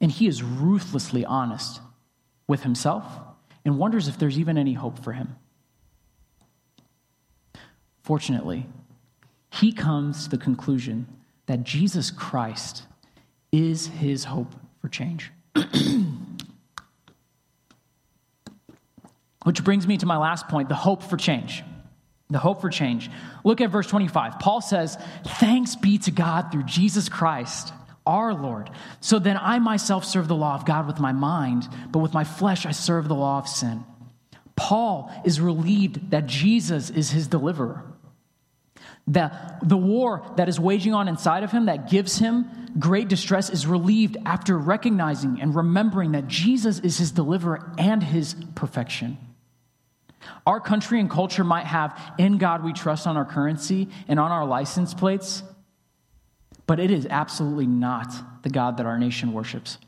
And 0.00 0.10
he 0.10 0.26
is 0.26 0.42
ruthlessly 0.42 1.24
honest 1.26 1.80
with 2.48 2.62
himself 2.64 3.04
and 3.64 3.78
wonders 3.78 4.08
if 4.08 4.18
there's 4.18 4.38
even 4.38 4.58
any 4.58 4.72
hope 4.72 4.98
for 5.04 5.12
him. 5.12 5.36
Fortunately, 8.02 8.66
he 9.52 9.72
comes 9.72 10.24
to 10.24 10.30
the 10.30 10.38
conclusion 10.38 11.06
that 11.46 11.64
Jesus 11.64 12.10
Christ 12.10 12.84
is 13.52 13.88
his 13.88 14.24
hope 14.24 14.54
for 14.80 14.88
change. 14.88 15.30
Which 19.44 19.62
brings 19.62 19.86
me 19.86 19.98
to 19.98 20.06
my 20.06 20.16
last 20.16 20.48
point 20.48 20.70
the 20.70 20.74
hope 20.74 21.02
for 21.02 21.18
change. 21.18 21.62
The 22.30 22.38
hope 22.38 22.60
for 22.60 22.70
change. 22.70 23.10
Look 23.44 23.60
at 23.60 23.70
verse 23.70 23.88
25. 23.88 24.38
Paul 24.38 24.60
says, 24.60 24.96
Thanks 25.26 25.76
be 25.76 25.98
to 25.98 26.10
God 26.10 26.52
through 26.52 26.64
Jesus 26.64 27.08
Christ, 27.08 27.72
our 28.06 28.32
Lord. 28.32 28.70
So 29.00 29.18
then 29.18 29.36
I 29.36 29.58
myself 29.58 30.04
serve 30.04 30.28
the 30.28 30.36
law 30.36 30.54
of 30.54 30.64
God 30.64 30.86
with 30.86 31.00
my 31.00 31.12
mind, 31.12 31.68
but 31.90 31.98
with 31.98 32.14
my 32.14 32.24
flesh 32.24 32.66
I 32.66 32.70
serve 32.70 33.08
the 33.08 33.14
law 33.14 33.38
of 33.38 33.48
sin. 33.48 33.84
Paul 34.54 35.10
is 35.24 35.40
relieved 35.40 36.10
that 36.10 36.26
Jesus 36.26 36.90
is 36.90 37.10
his 37.10 37.26
deliverer. 37.26 37.82
The, 39.06 39.32
the 39.62 39.76
war 39.76 40.22
that 40.36 40.48
is 40.48 40.60
waging 40.60 40.94
on 40.94 41.08
inside 41.08 41.42
of 41.42 41.50
him 41.50 41.66
that 41.66 41.90
gives 41.90 42.18
him 42.18 42.48
great 42.78 43.08
distress 43.08 43.50
is 43.50 43.66
relieved 43.66 44.16
after 44.24 44.56
recognizing 44.56 45.40
and 45.40 45.54
remembering 45.54 46.12
that 46.12 46.28
Jesus 46.28 46.78
is 46.78 46.98
his 46.98 47.10
deliverer 47.10 47.72
and 47.78 48.02
his 48.02 48.36
perfection. 48.54 49.18
Our 50.46 50.60
country 50.60 51.00
and 51.00 51.10
culture 51.10 51.44
might 51.44 51.66
have 51.66 51.98
in 52.18 52.38
God 52.38 52.64
we 52.64 52.72
trust 52.72 53.06
on 53.06 53.16
our 53.16 53.24
currency 53.24 53.88
and 54.08 54.20
on 54.20 54.30
our 54.30 54.44
license 54.44 54.94
plates, 54.94 55.42
but 56.66 56.78
it 56.78 56.90
is 56.90 57.06
absolutely 57.08 57.66
not 57.66 58.12
the 58.42 58.50
God 58.50 58.76
that 58.76 58.86
our 58.86 58.98
nation 58.98 59.32
worships. 59.32 59.78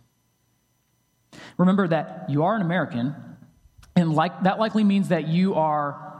Remember 1.57 1.87
that 1.89 2.27
you 2.29 2.45
are 2.45 2.57
an 2.57 2.63
American, 2.63 3.15
and 3.95 4.15
like, 4.15 4.43
that 4.43 4.59
likely 4.59 4.85
means 4.85 5.09
that 5.09 5.29
you 5.29 5.55
are 5.55 6.13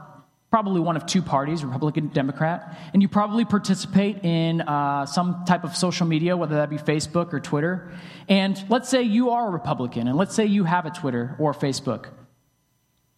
probably 0.49 0.79
one 0.79 0.95
of 0.95 1.07
two 1.07 1.23
parties, 1.23 1.63
Republican, 1.63 2.09
Democrat, 2.09 2.77
and 2.93 3.01
you 3.01 3.07
probably 3.07 3.43
participate 3.43 4.23
in 4.23 4.61
uh, 4.61 5.03
some 5.03 5.43
type 5.45 5.63
of 5.63 5.75
social 5.75 6.05
media, 6.05 6.37
whether 6.37 6.57
that 6.57 6.69
be 6.69 6.77
Facebook 6.77 7.33
or 7.33 7.39
Twitter. 7.39 7.91
And 8.29 8.63
let's 8.69 8.87
say 8.87 9.01
you 9.01 9.31
are 9.31 9.47
a 9.47 9.49
Republican, 9.49 10.07
and 10.07 10.15
let's 10.15 10.35
say 10.35 10.45
you 10.45 10.63
have 10.65 10.85
a 10.85 10.91
Twitter 10.91 11.35
or 11.39 11.53
Facebook. 11.53 12.09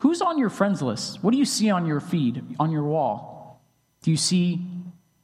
Who's 0.05 0.21
on 0.21 0.37
your 0.37 0.51
friends 0.51 0.83
list? 0.83 1.23
What 1.23 1.31
do 1.31 1.39
you 1.39 1.45
see 1.45 1.71
on 1.71 1.87
your 1.87 1.99
feed, 1.99 2.57
on 2.59 2.71
your 2.71 2.83
wall? 2.83 3.59
Do 4.03 4.11
you 4.11 4.17
see 4.17 4.61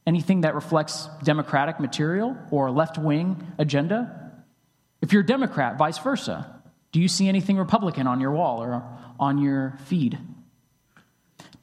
anything 0.08 0.40
that 0.40 0.56
reflects 0.56 1.08
Democratic 1.22 1.78
material 1.78 2.36
or 2.50 2.68
left 2.72 2.98
wing 2.98 3.46
agenda? 3.58 4.32
If 5.00 5.12
you're 5.12 5.22
a 5.22 5.24
Democrat, 5.24 5.78
vice 5.78 5.98
versa. 5.98 6.60
Do 6.90 6.98
you 6.98 7.06
see 7.06 7.28
anything 7.28 7.58
Republican 7.58 8.08
on 8.08 8.18
your 8.18 8.32
wall 8.32 8.60
or 8.60 8.82
on 9.20 9.38
your 9.38 9.78
feed? 9.84 10.18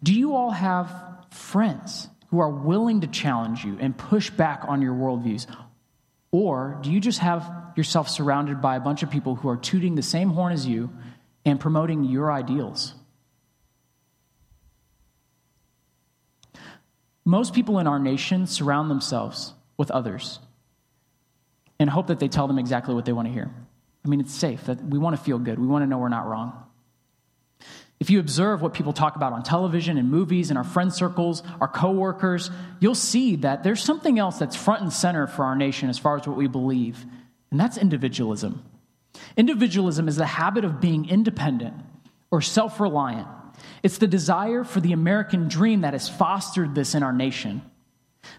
Do 0.02 0.14
you 0.14 0.34
all 0.34 0.52
have 0.52 0.90
friends 1.30 2.08
who 2.30 2.40
are 2.40 2.50
willing 2.50 3.02
to 3.02 3.08
challenge 3.08 3.66
you 3.66 3.78
and 3.82 3.98
push 3.98 4.30
back 4.30 4.64
on 4.66 4.82
your 4.82 4.94
worldviews? 4.94 5.46
Or 6.32 6.80
do 6.82 6.90
you 6.90 7.02
just 7.02 7.20
have 7.20 7.74
yourself 7.76 8.08
surrounded 8.08 8.62
by 8.62 8.78
a 8.78 8.80
bunch 8.80 9.04
of 9.04 9.12
people 9.12 9.36
who 9.36 9.50
are 9.50 9.58
tooting 9.58 9.96
the 9.96 10.04
same 10.04 10.30
horn 10.30 10.54
as 10.54 10.66
you 10.66 10.90
and 11.44 11.60
promoting 11.60 12.06
your 12.06 12.32
ideals? 12.32 12.94
Most 17.30 17.54
people 17.54 17.78
in 17.78 17.86
our 17.86 18.00
nation 18.00 18.48
surround 18.48 18.90
themselves 18.90 19.54
with 19.78 19.92
others 19.92 20.40
and 21.80 21.88
hope 21.88 22.08
that 22.08 22.20
they 22.20 22.28
tell 22.28 22.48
them 22.48 22.58
exactly 22.58 22.96
what 22.96 23.06
they 23.06 23.14
want 23.14 23.28
to 23.28 23.32
hear. 23.32 23.52
I 24.04 24.08
mean, 24.08 24.20
it's 24.20 24.34
safe 24.34 24.66
that 24.66 24.84
we 24.84 24.98
want 24.98 25.16
to 25.16 25.22
feel 25.22 25.38
good. 25.38 25.60
We 25.60 25.68
want 25.68 25.84
to 25.84 25.86
know 25.86 26.00
we're 26.00 26.10
not 26.10 26.26
wrong. 26.26 26.64
If 28.00 28.10
you 28.10 28.20
observe 28.20 28.64
what 28.64 28.74
people 28.74 28.94
talk 28.94 29.16
about 29.16 29.32
on 29.32 29.44
television 29.44 30.00
and 30.00 30.10
movies 30.10 30.50
and 30.50 30.58
our 30.58 30.64
friend 30.64 30.92
circles, 30.92 31.44
our 31.62 31.68
coworkers, 31.68 32.50
you'll 32.80 32.96
see 32.96 33.36
that 33.36 33.62
there's 33.62 33.84
something 33.84 34.18
else 34.18 34.40
that's 34.40 34.56
front 34.56 34.82
and 34.82 34.92
center 34.92 35.28
for 35.28 35.46
our 35.46 35.56
nation 35.56 35.88
as 35.88 36.00
far 36.00 36.18
as 36.18 36.28
what 36.28 36.36
we 36.36 36.48
believe, 36.48 37.06
and 37.52 37.60
that's 37.60 37.78
individualism. 37.78 38.64
Individualism 39.38 40.08
is 40.08 40.16
the 40.16 40.26
habit 40.26 40.66
of 40.66 40.82
being 40.82 41.08
independent 41.08 41.76
or 42.32 42.42
self 42.42 42.80
reliant. 42.80 43.28
It's 43.84 43.98
the 43.98 44.08
desire 44.08 44.64
for 44.64 44.80
the 44.80 44.94
American 44.94 45.48
dream 45.48 45.82
that 45.82 45.94
has 45.94 46.10
fostered 46.10 46.76
this 46.76 46.96
in 46.96 47.04
our 47.04 47.14
nation. 47.14 47.62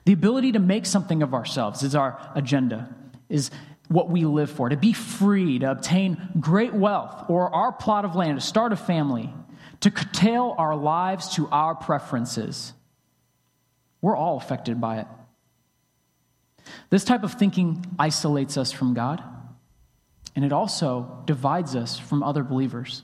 The 0.04 0.12
ability 0.12 0.52
to 0.52 0.58
make 0.58 0.86
something 0.86 1.22
of 1.22 1.34
ourselves 1.34 1.82
is 1.82 1.94
our 1.94 2.20
agenda, 2.34 2.94
is 3.28 3.50
what 3.88 4.08
we 4.08 4.24
live 4.24 4.50
for, 4.50 4.68
to 4.68 4.76
be 4.76 4.92
free, 4.92 5.58
to 5.58 5.70
obtain 5.70 6.28
great 6.38 6.72
wealth 6.72 7.24
or 7.28 7.52
our 7.54 7.72
plot 7.72 8.04
of 8.04 8.14
land, 8.14 8.40
to 8.40 8.46
start 8.46 8.72
a 8.72 8.76
family, 8.76 9.32
to 9.80 9.90
curtail 9.90 10.54
our 10.58 10.76
lives 10.76 11.34
to 11.34 11.48
our 11.48 11.74
preferences. 11.74 12.72
We're 14.00 14.16
all 14.16 14.36
affected 14.36 14.80
by 14.80 15.00
it. 15.00 15.06
This 16.90 17.04
type 17.04 17.24
of 17.24 17.34
thinking 17.34 17.84
isolates 17.98 18.56
us 18.56 18.70
from 18.70 18.94
God, 18.94 19.22
and 20.36 20.44
it 20.44 20.52
also 20.52 21.22
divides 21.24 21.74
us 21.74 21.98
from 21.98 22.22
other 22.22 22.44
believers. 22.44 23.02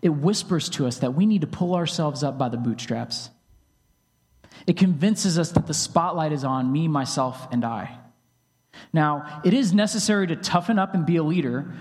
It 0.00 0.10
whispers 0.10 0.68
to 0.70 0.86
us 0.86 0.98
that 0.98 1.14
we 1.14 1.26
need 1.26 1.42
to 1.42 1.46
pull 1.46 1.74
ourselves 1.74 2.22
up 2.22 2.38
by 2.38 2.48
the 2.48 2.56
bootstraps. 2.56 3.30
It 4.66 4.76
convinces 4.76 5.38
us 5.38 5.52
that 5.52 5.66
the 5.66 5.74
spotlight 5.74 6.32
is 6.32 6.44
on 6.44 6.70
me, 6.70 6.88
myself, 6.88 7.48
and 7.50 7.64
I. 7.64 7.98
Now, 8.92 9.42
it 9.44 9.54
is 9.54 9.72
necessary 9.72 10.26
to 10.28 10.36
toughen 10.36 10.78
up 10.78 10.94
and 10.94 11.06
be 11.06 11.16
a 11.16 11.22
leader. 11.22 11.72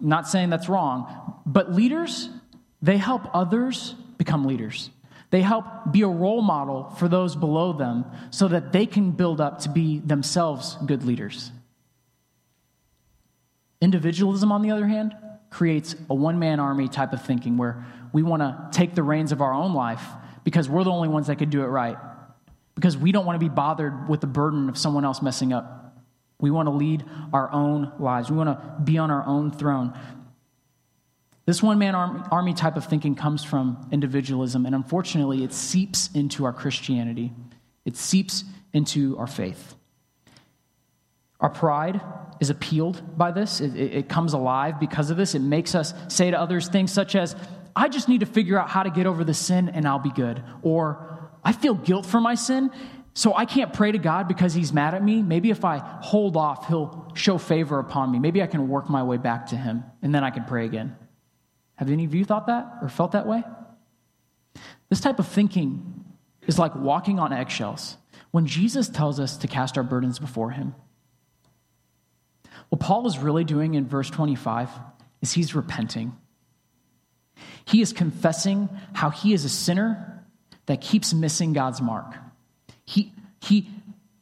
I'm 0.00 0.08
not 0.08 0.28
saying 0.28 0.50
that's 0.50 0.68
wrong, 0.68 1.40
but 1.46 1.72
leaders, 1.72 2.28
they 2.82 2.96
help 2.96 3.22
others 3.34 3.94
become 4.18 4.44
leaders. 4.44 4.90
They 5.30 5.42
help 5.42 5.66
be 5.90 6.02
a 6.02 6.08
role 6.08 6.42
model 6.42 6.90
for 6.98 7.08
those 7.08 7.34
below 7.34 7.72
them 7.72 8.04
so 8.30 8.48
that 8.48 8.72
they 8.72 8.86
can 8.86 9.10
build 9.10 9.40
up 9.40 9.60
to 9.60 9.68
be 9.68 9.98
themselves 9.98 10.76
good 10.86 11.04
leaders. 11.04 11.50
Individualism, 13.80 14.52
on 14.52 14.62
the 14.62 14.70
other 14.70 14.86
hand, 14.86 15.14
creates 15.56 15.96
a 16.10 16.14
one 16.14 16.38
man 16.38 16.60
army 16.60 16.86
type 16.86 17.14
of 17.14 17.22
thinking 17.24 17.56
where 17.56 17.86
we 18.12 18.22
want 18.22 18.42
to 18.42 18.68
take 18.72 18.94
the 18.94 19.02
reins 19.02 19.32
of 19.32 19.40
our 19.40 19.54
own 19.54 19.72
life 19.72 20.02
because 20.44 20.68
we're 20.68 20.84
the 20.84 20.90
only 20.90 21.08
ones 21.08 21.28
that 21.28 21.36
could 21.36 21.48
do 21.48 21.62
it 21.62 21.68
right, 21.68 21.96
because 22.74 22.94
we 22.94 23.10
don't 23.10 23.24
want 23.24 23.40
to 23.40 23.44
be 23.44 23.48
bothered 23.48 24.06
with 24.06 24.20
the 24.20 24.26
burden 24.26 24.68
of 24.68 24.76
someone 24.76 25.02
else 25.02 25.22
messing 25.22 25.54
up. 25.54 25.96
We 26.38 26.50
want 26.50 26.66
to 26.66 26.72
lead 26.72 27.06
our 27.32 27.50
own 27.50 27.90
lives, 27.98 28.30
we 28.30 28.36
want 28.36 28.50
to 28.50 28.82
be 28.84 28.98
on 28.98 29.10
our 29.10 29.26
own 29.26 29.50
throne. 29.50 29.98
This 31.46 31.62
one 31.62 31.78
man 31.78 31.94
army 31.94 32.52
type 32.52 32.76
of 32.76 32.84
thinking 32.84 33.14
comes 33.14 33.42
from 33.42 33.88
individualism, 33.90 34.66
and 34.66 34.74
unfortunately, 34.74 35.42
it 35.42 35.54
seeps 35.54 36.10
into 36.12 36.44
our 36.44 36.52
Christianity. 36.52 37.32
It 37.86 37.96
seeps 37.96 38.44
into 38.74 39.16
our 39.16 39.26
faith. 39.26 39.74
Our 41.46 41.50
pride 41.50 42.00
is 42.40 42.50
appealed 42.50 43.16
by 43.16 43.30
this. 43.30 43.60
It, 43.60 43.76
it, 43.76 43.94
it, 43.94 44.08
comes 44.08 44.32
alive 44.32 44.80
because 44.80 45.10
of 45.10 45.16
this. 45.16 45.36
It 45.36 45.42
makes 45.42 45.76
us 45.76 45.94
say 46.08 46.28
to 46.28 46.40
others 46.40 46.66
things 46.66 46.90
such 46.90 47.14
as, 47.14 47.36
I 47.76 47.88
just 47.88 48.08
need 48.08 48.18
to 48.18 48.26
figure 48.26 48.58
out 48.58 48.68
how 48.68 48.82
to 48.82 48.90
get 48.90 49.06
over 49.06 49.22
the 49.22 49.32
sin 49.32 49.68
and 49.68 49.86
I'll 49.86 50.00
be 50.00 50.10
good. 50.10 50.42
Or, 50.62 51.30
I 51.44 51.52
feel 51.52 51.74
guilt 51.74 52.04
for 52.04 52.20
my 52.20 52.34
sin, 52.34 52.72
so 53.14 53.32
I 53.32 53.44
can't 53.44 53.72
pray 53.72 53.92
to 53.92 53.98
God 53.98 54.26
because 54.26 54.54
he's 54.54 54.72
mad 54.72 54.94
at 54.94 55.04
me. 55.04 55.22
Maybe 55.22 55.50
if 55.50 55.64
I 55.64 55.78
hold 55.78 56.36
off, 56.36 56.66
he'll 56.66 57.12
show 57.14 57.38
favor 57.38 57.78
upon 57.78 58.10
me. 58.10 58.18
Maybe 58.18 58.42
I 58.42 58.48
can 58.48 58.66
work 58.66 58.90
my 58.90 59.04
way 59.04 59.18
back 59.18 59.46
to 59.50 59.56
him 59.56 59.84
and 60.02 60.12
then 60.12 60.24
I 60.24 60.30
can 60.30 60.46
pray 60.46 60.66
again. 60.66 60.96
Have 61.76 61.92
any 61.92 62.06
of 62.06 62.12
you 62.12 62.24
thought 62.24 62.48
that 62.48 62.66
or 62.82 62.88
felt 62.88 63.12
that 63.12 63.28
way? 63.28 63.44
This 64.88 65.00
type 65.00 65.20
of 65.20 65.28
thinking 65.28 66.06
is 66.48 66.58
like 66.58 66.74
walking 66.74 67.20
on 67.20 67.32
eggshells. 67.32 67.98
When 68.32 68.46
Jesus 68.46 68.88
tells 68.88 69.20
us 69.20 69.36
to 69.36 69.46
cast 69.46 69.78
our 69.78 69.84
burdens 69.84 70.18
before 70.18 70.50
him, 70.50 70.74
what 72.68 72.80
Paul 72.80 73.06
is 73.06 73.18
really 73.18 73.44
doing 73.44 73.74
in 73.74 73.86
verse 73.86 74.10
25 74.10 74.68
is 75.22 75.32
he's 75.32 75.54
repenting. 75.54 76.16
He 77.64 77.80
is 77.80 77.92
confessing 77.92 78.68
how 78.92 79.10
he 79.10 79.32
is 79.32 79.44
a 79.44 79.48
sinner 79.48 80.24
that 80.66 80.80
keeps 80.80 81.14
missing 81.14 81.52
God's 81.52 81.80
mark. 81.80 82.14
He, 82.84 83.12
he 83.40 83.68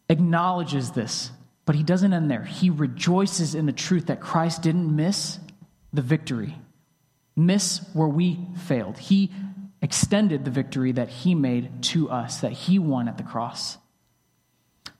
acknowledges 0.09 0.90
this, 0.92 1.30
but 1.64 1.74
he 1.74 1.83
doesn't 1.83 2.12
end 2.12 2.30
there. 2.30 2.44
He 2.44 2.70
rejoices 2.70 3.54
in 3.54 3.66
the 3.66 3.72
truth 3.72 4.07
that 4.07 4.20
Christ 4.20 4.62
didn't 4.62 4.94
miss 4.94 5.38
the 5.92 6.02
victory, 6.02 6.57
miss 7.37 7.80
where 7.92 8.09
we 8.09 8.38
failed. 8.66 8.98
He 8.98 9.30
extended 9.80 10.44
the 10.44 10.50
victory 10.50 10.92
that 10.92 11.09
he 11.09 11.35
made 11.35 11.83
to 11.83 12.11
us, 12.11 12.40
that 12.40 12.52
he 12.52 12.78
won 12.78 13.09
at 13.09 13.16
the 13.16 13.22
cross. 13.22 13.78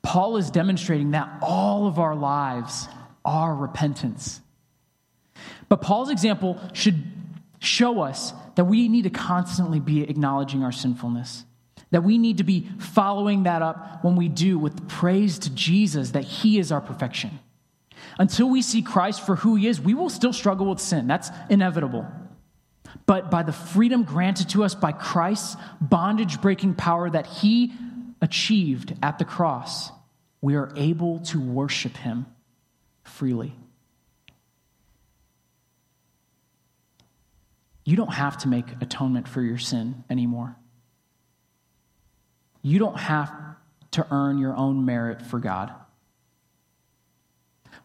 Paul 0.03 0.37
is 0.37 0.51
demonstrating 0.51 1.13
that 1.13 1.39
all 1.41 1.87
of 1.87 1.99
our 1.99 2.15
lives 2.15 2.87
our 3.25 3.55
repentance. 3.55 4.41
But 5.69 5.81
Paul's 5.81 6.11
example 6.11 6.61
should 6.73 7.03
show 7.59 8.03
us 8.03 8.33
that 8.57 8.65
we 8.65 8.89
need 8.89 9.03
to 9.03 9.11
constantly 9.11 9.81
be 9.81 10.03
acknowledging 10.03 10.63
our 10.63 10.73
sinfulness, 10.73 11.45
that 11.91 12.05
we 12.05 12.19
need 12.19 12.39
to 12.39 12.45
be 12.45 12.69
following 12.79 13.45
that 13.45 13.63
up 13.63 14.05
when 14.05 14.17
we 14.17 14.29
do 14.29 14.59
with 14.59 14.89
praise 14.89 15.39
to 15.41 15.51
Jesus 15.51 16.11
that 16.11 16.25
he 16.25 16.59
is 16.59 16.71
our 16.71 16.81
perfection. 16.81 17.39
Until 18.19 18.49
we 18.49 18.63
see 18.63 18.83
Christ 18.83 19.25
for 19.25 19.37
who 19.37 19.57
he 19.57 19.67
is, 19.67 19.81
we 19.81 19.95
will 19.95 20.11
still 20.11 20.33
struggle 20.33 20.67
with 20.67 20.81
sin. 20.81 21.07
That's 21.07 21.31
inevitable. 21.49 22.07
But 23.07 23.31
by 23.31 23.43
the 23.43 23.53
freedom 23.53 24.05
granted 24.05 24.51
to 24.51 24.65
us 24.65 24.75
by 24.75 24.93
Christ's 24.93 25.57
bondage 25.81 26.41
breaking 26.41 26.75
power 26.75 27.11
that 27.11 27.27
he 27.27 27.73
achieved 28.21 28.95
at 29.03 29.19
the 29.19 29.25
cross, 29.25 29.91
we 30.41 30.55
are 30.55 30.73
able 30.77 31.21
to 31.21 31.41
worship 31.41 31.97
him 31.97 32.27
freely. 33.05 33.55
You 37.85 37.97
don't 37.97 38.13
have 38.13 38.39
to 38.39 38.49
make 38.49 38.67
atonement 38.81 39.29
for 39.29 39.43
your 39.43 39.59
sin 39.59 40.05
anymore. 40.09 40.57
You 42.63 42.79
don't 42.79 42.99
have 42.99 43.31
to 43.93 44.07
earn 44.11 44.39
your 44.39 44.57
own 44.57 44.85
merit 44.85 45.23
for 45.23 45.39
God. 45.39 45.73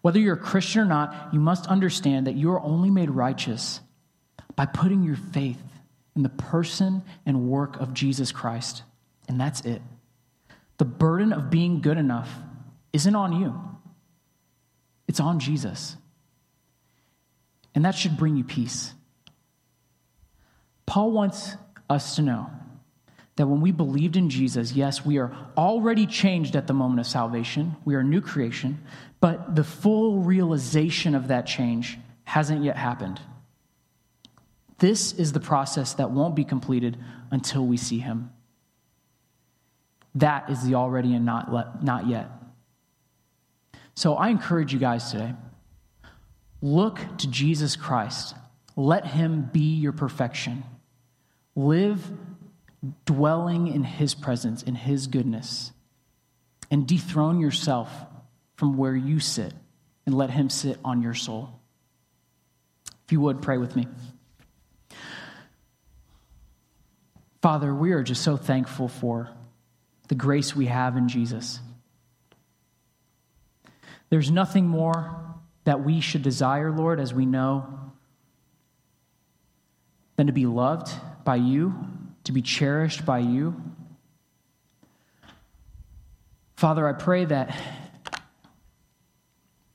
Whether 0.01 0.19
you're 0.19 0.35
a 0.35 0.37
Christian 0.37 0.81
or 0.81 0.85
not, 0.85 1.33
you 1.33 1.39
must 1.39 1.67
understand 1.67 2.27
that 2.27 2.35
you 2.35 2.51
are 2.51 2.61
only 2.61 2.89
made 2.89 3.09
righteous 3.09 3.81
by 4.55 4.65
putting 4.65 5.03
your 5.03 5.17
faith 5.17 5.61
in 6.15 6.23
the 6.23 6.29
person 6.29 7.03
and 7.25 7.49
work 7.49 7.79
of 7.79 7.93
Jesus 7.93 8.31
Christ. 8.31 8.83
And 9.27 9.39
that's 9.39 9.61
it. 9.61 9.81
The 10.77 10.85
burden 10.85 11.33
of 11.33 11.49
being 11.49 11.81
good 11.81 11.97
enough 11.97 12.33
isn't 12.93 13.15
on 13.15 13.39
you. 13.39 13.53
It's 15.09 15.19
on 15.19 15.39
Jesus. 15.39 15.97
And 17.73 17.83
that 17.83 17.95
should 17.95 18.15
bring 18.15 18.37
you 18.37 18.43
peace. 18.43 18.93
Paul 20.85 21.11
wants 21.11 21.55
us 21.89 22.15
to 22.17 22.21
know 22.21 22.51
that 23.35 23.47
when 23.47 23.59
we 23.59 23.71
believed 23.71 24.17
in 24.17 24.29
Jesus, 24.29 24.73
yes, 24.73 25.03
we 25.03 25.17
are 25.17 25.35
already 25.57 26.05
changed 26.05 26.55
at 26.55 26.67
the 26.67 26.73
moment 26.73 26.99
of 26.99 27.07
salvation. 27.07 27.75
We 27.85 27.95
are 27.95 28.01
a 28.01 28.03
new 28.03 28.21
creation, 28.21 28.85
but 29.19 29.55
the 29.55 29.63
full 29.63 30.19
realization 30.19 31.15
of 31.15 31.29
that 31.29 31.47
change 31.47 31.97
hasn't 32.25 32.63
yet 32.63 32.77
happened. 32.77 33.19
This 34.77 35.11
is 35.13 35.33
the 35.33 35.39
process 35.39 35.95
that 35.95 36.11
won't 36.11 36.35
be 36.35 36.45
completed 36.45 36.97
until 37.31 37.65
we 37.65 37.77
see 37.77 37.97
him. 37.97 38.29
That 40.13 40.51
is 40.51 40.63
the 40.63 40.75
already 40.75 41.15
and 41.15 41.25
not, 41.25 41.83
not 41.83 42.07
yet. 42.07 42.29
So 43.99 44.15
I 44.15 44.29
encourage 44.29 44.71
you 44.71 44.79
guys 44.79 45.11
today 45.11 45.33
look 46.61 47.01
to 47.17 47.27
Jesus 47.29 47.75
Christ, 47.75 48.33
let 48.77 49.05
him 49.05 49.49
be 49.51 49.75
your 49.75 49.91
perfection. 49.91 50.63
Live 51.53 52.09
dwelling 53.05 53.67
in 53.67 53.83
his 53.83 54.15
presence, 54.15 54.63
in 54.63 54.75
his 54.75 55.07
goodness, 55.07 55.73
and 56.71 56.87
dethrone 56.87 57.41
yourself 57.41 57.91
from 58.55 58.77
where 58.77 58.95
you 58.95 59.19
sit 59.19 59.51
and 60.05 60.15
let 60.15 60.29
him 60.29 60.49
sit 60.49 60.77
on 60.85 61.01
your 61.01 61.13
soul. 61.13 61.59
If 63.03 63.11
you 63.11 63.19
would, 63.19 63.41
pray 63.41 63.57
with 63.57 63.75
me. 63.75 63.85
Father, 67.41 67.75
we 67.75 67.91
are 67.91 68.03
just 68.03 68.23
so 68.23 68.37
thankful 68.37 68.87
for 68.87 69.29
the 70.07 70.15
grace 70.15 70.55
we 70.55 70.67
have 70.67 70.95
in 70.95 71.09
Jesus. 71.09 71.59
There's 74.09 74.31
nothing 74.31 74.67
more 74.67 75.15
that 75.65 75.83
we 75.83 76.01
should 76.01 76.23
desire, 76.23 76.71
Lord, 76.71 76.99
as 76.99 77.13
we 77.13 77.25
know, 77.25 77.67
than 80.15 80.27
to 80.27 80.33
be 80.33 80.45
loved 80.45 80.91
by 81.23 81.35
you, 81.35 81.75
to 82.23 82.31
be 82.31 82.41
cherished 82.41 83.05
by 83.05 83.19
you. 83.19 83.55
Father, 86.57 86.87
I 86.87 86.93
pray 86.93 87.25
that 87.25 87.55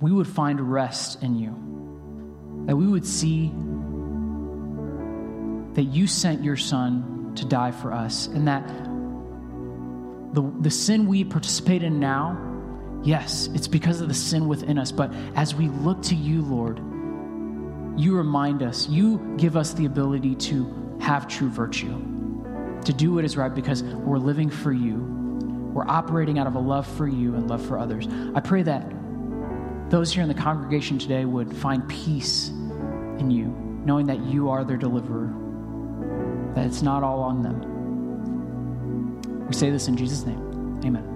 we 0.00 0.12
would 0.12 0.28
find 0.28 0.60
rest 0.60 1.22
in 1.22 1.38
you, 1.38 2.64
that 2.66 2.76
we 2.76 2.86
would 2.86 3.06
see 3.06 3.52
that 5.74 5.84
you 5.84 6.06
sent 6.06 6.44
your 6.44 6.56
son 6.56 7.32
to 7.36 7.44
die 7.44 7.70
for 7.70 7.92
us, 7.92 8.26
and 8.26 8.48
that 8.48 8.66
the, 10.34 10.42
the 10.60 10.70
sin 10.70 11.06
we 11.06 11.24
participate 11.24 11.82
in 11.82 12.00
now, 12.00 12.53
yes, 13.04 13.48
it's 13.54 13.68
because 13.68 14.00
of 14.00 14.08
the 14.08 14.14
sin 14.14 14.48
within 14.48 14.78
us, 14.78 14.90
but 14.90 15.12
as 15.36 15.54
we 15.54 15.68
look 15.68 16.02
to 16.02 16.14
you, 16.14 16.42
Lord, 16.42 16.78
you 17.96 18.16
remind 18.16 18.62
us, 18.62 18.88
you 18.88 19.34
give 19.36 19.56
us 19.56 19.72
the 19.74 19.84
ability 19.84 20.34
to 20.34 20.98
have 21.00 21.28
true 21.28 21.48
virtue, 21.48 22.00
to 22.84 22.92
do 22.92 23.12
what 23.14 23.24
is 23.24 23.36
right 23.36 23.54
because 23.54 23.82
we're 23.84 24.18
living 24.18 24.50
for 24.50 24.72
you. 24.72 24.96
We're 25.72 25.86
operating 25.86 26.38
out 26.38 26.46
of 26.46 26.54
a 26.54 26.60
love 26.60 26.86
for 26.86 27.06
you 27.06 27.34
and 27.34 27.48
love 27.48 27.64
for 27.64 27.78
others. 27.78 28.08
I 28.34 28.40
pray 28.40 28.62
that 28.62 28.90
those 29.90 30.12
here 30.12 30.22
in 30.22 30.28
the 30.28 30.34
congregation 30.34 30.98
today 30.98 31.24
would 31.24 31.54
find 31.56 31.88
peace 31.88 32.48
in 32.48 33.30
you, 33.30 33.46
knowing 33.84 34.06
that 34.06 34.24
you 34.24 34.50
are 34.50 34.64
their 34.64 34.76
deliverer, 34.76 35.32
that 36.54 36.66
it's 36.66 36.82
not 36.82 37.02
all 37.02 37.20
on 37.20 37.42
them. 37.42 37.70
We 39.46 39.54
say 39.54 39.70
this 39.70 39.88
in 39.88 39.96
Jesus' 39.96 40.24
name. 40.24 40.80
Amen. 40.84 41.13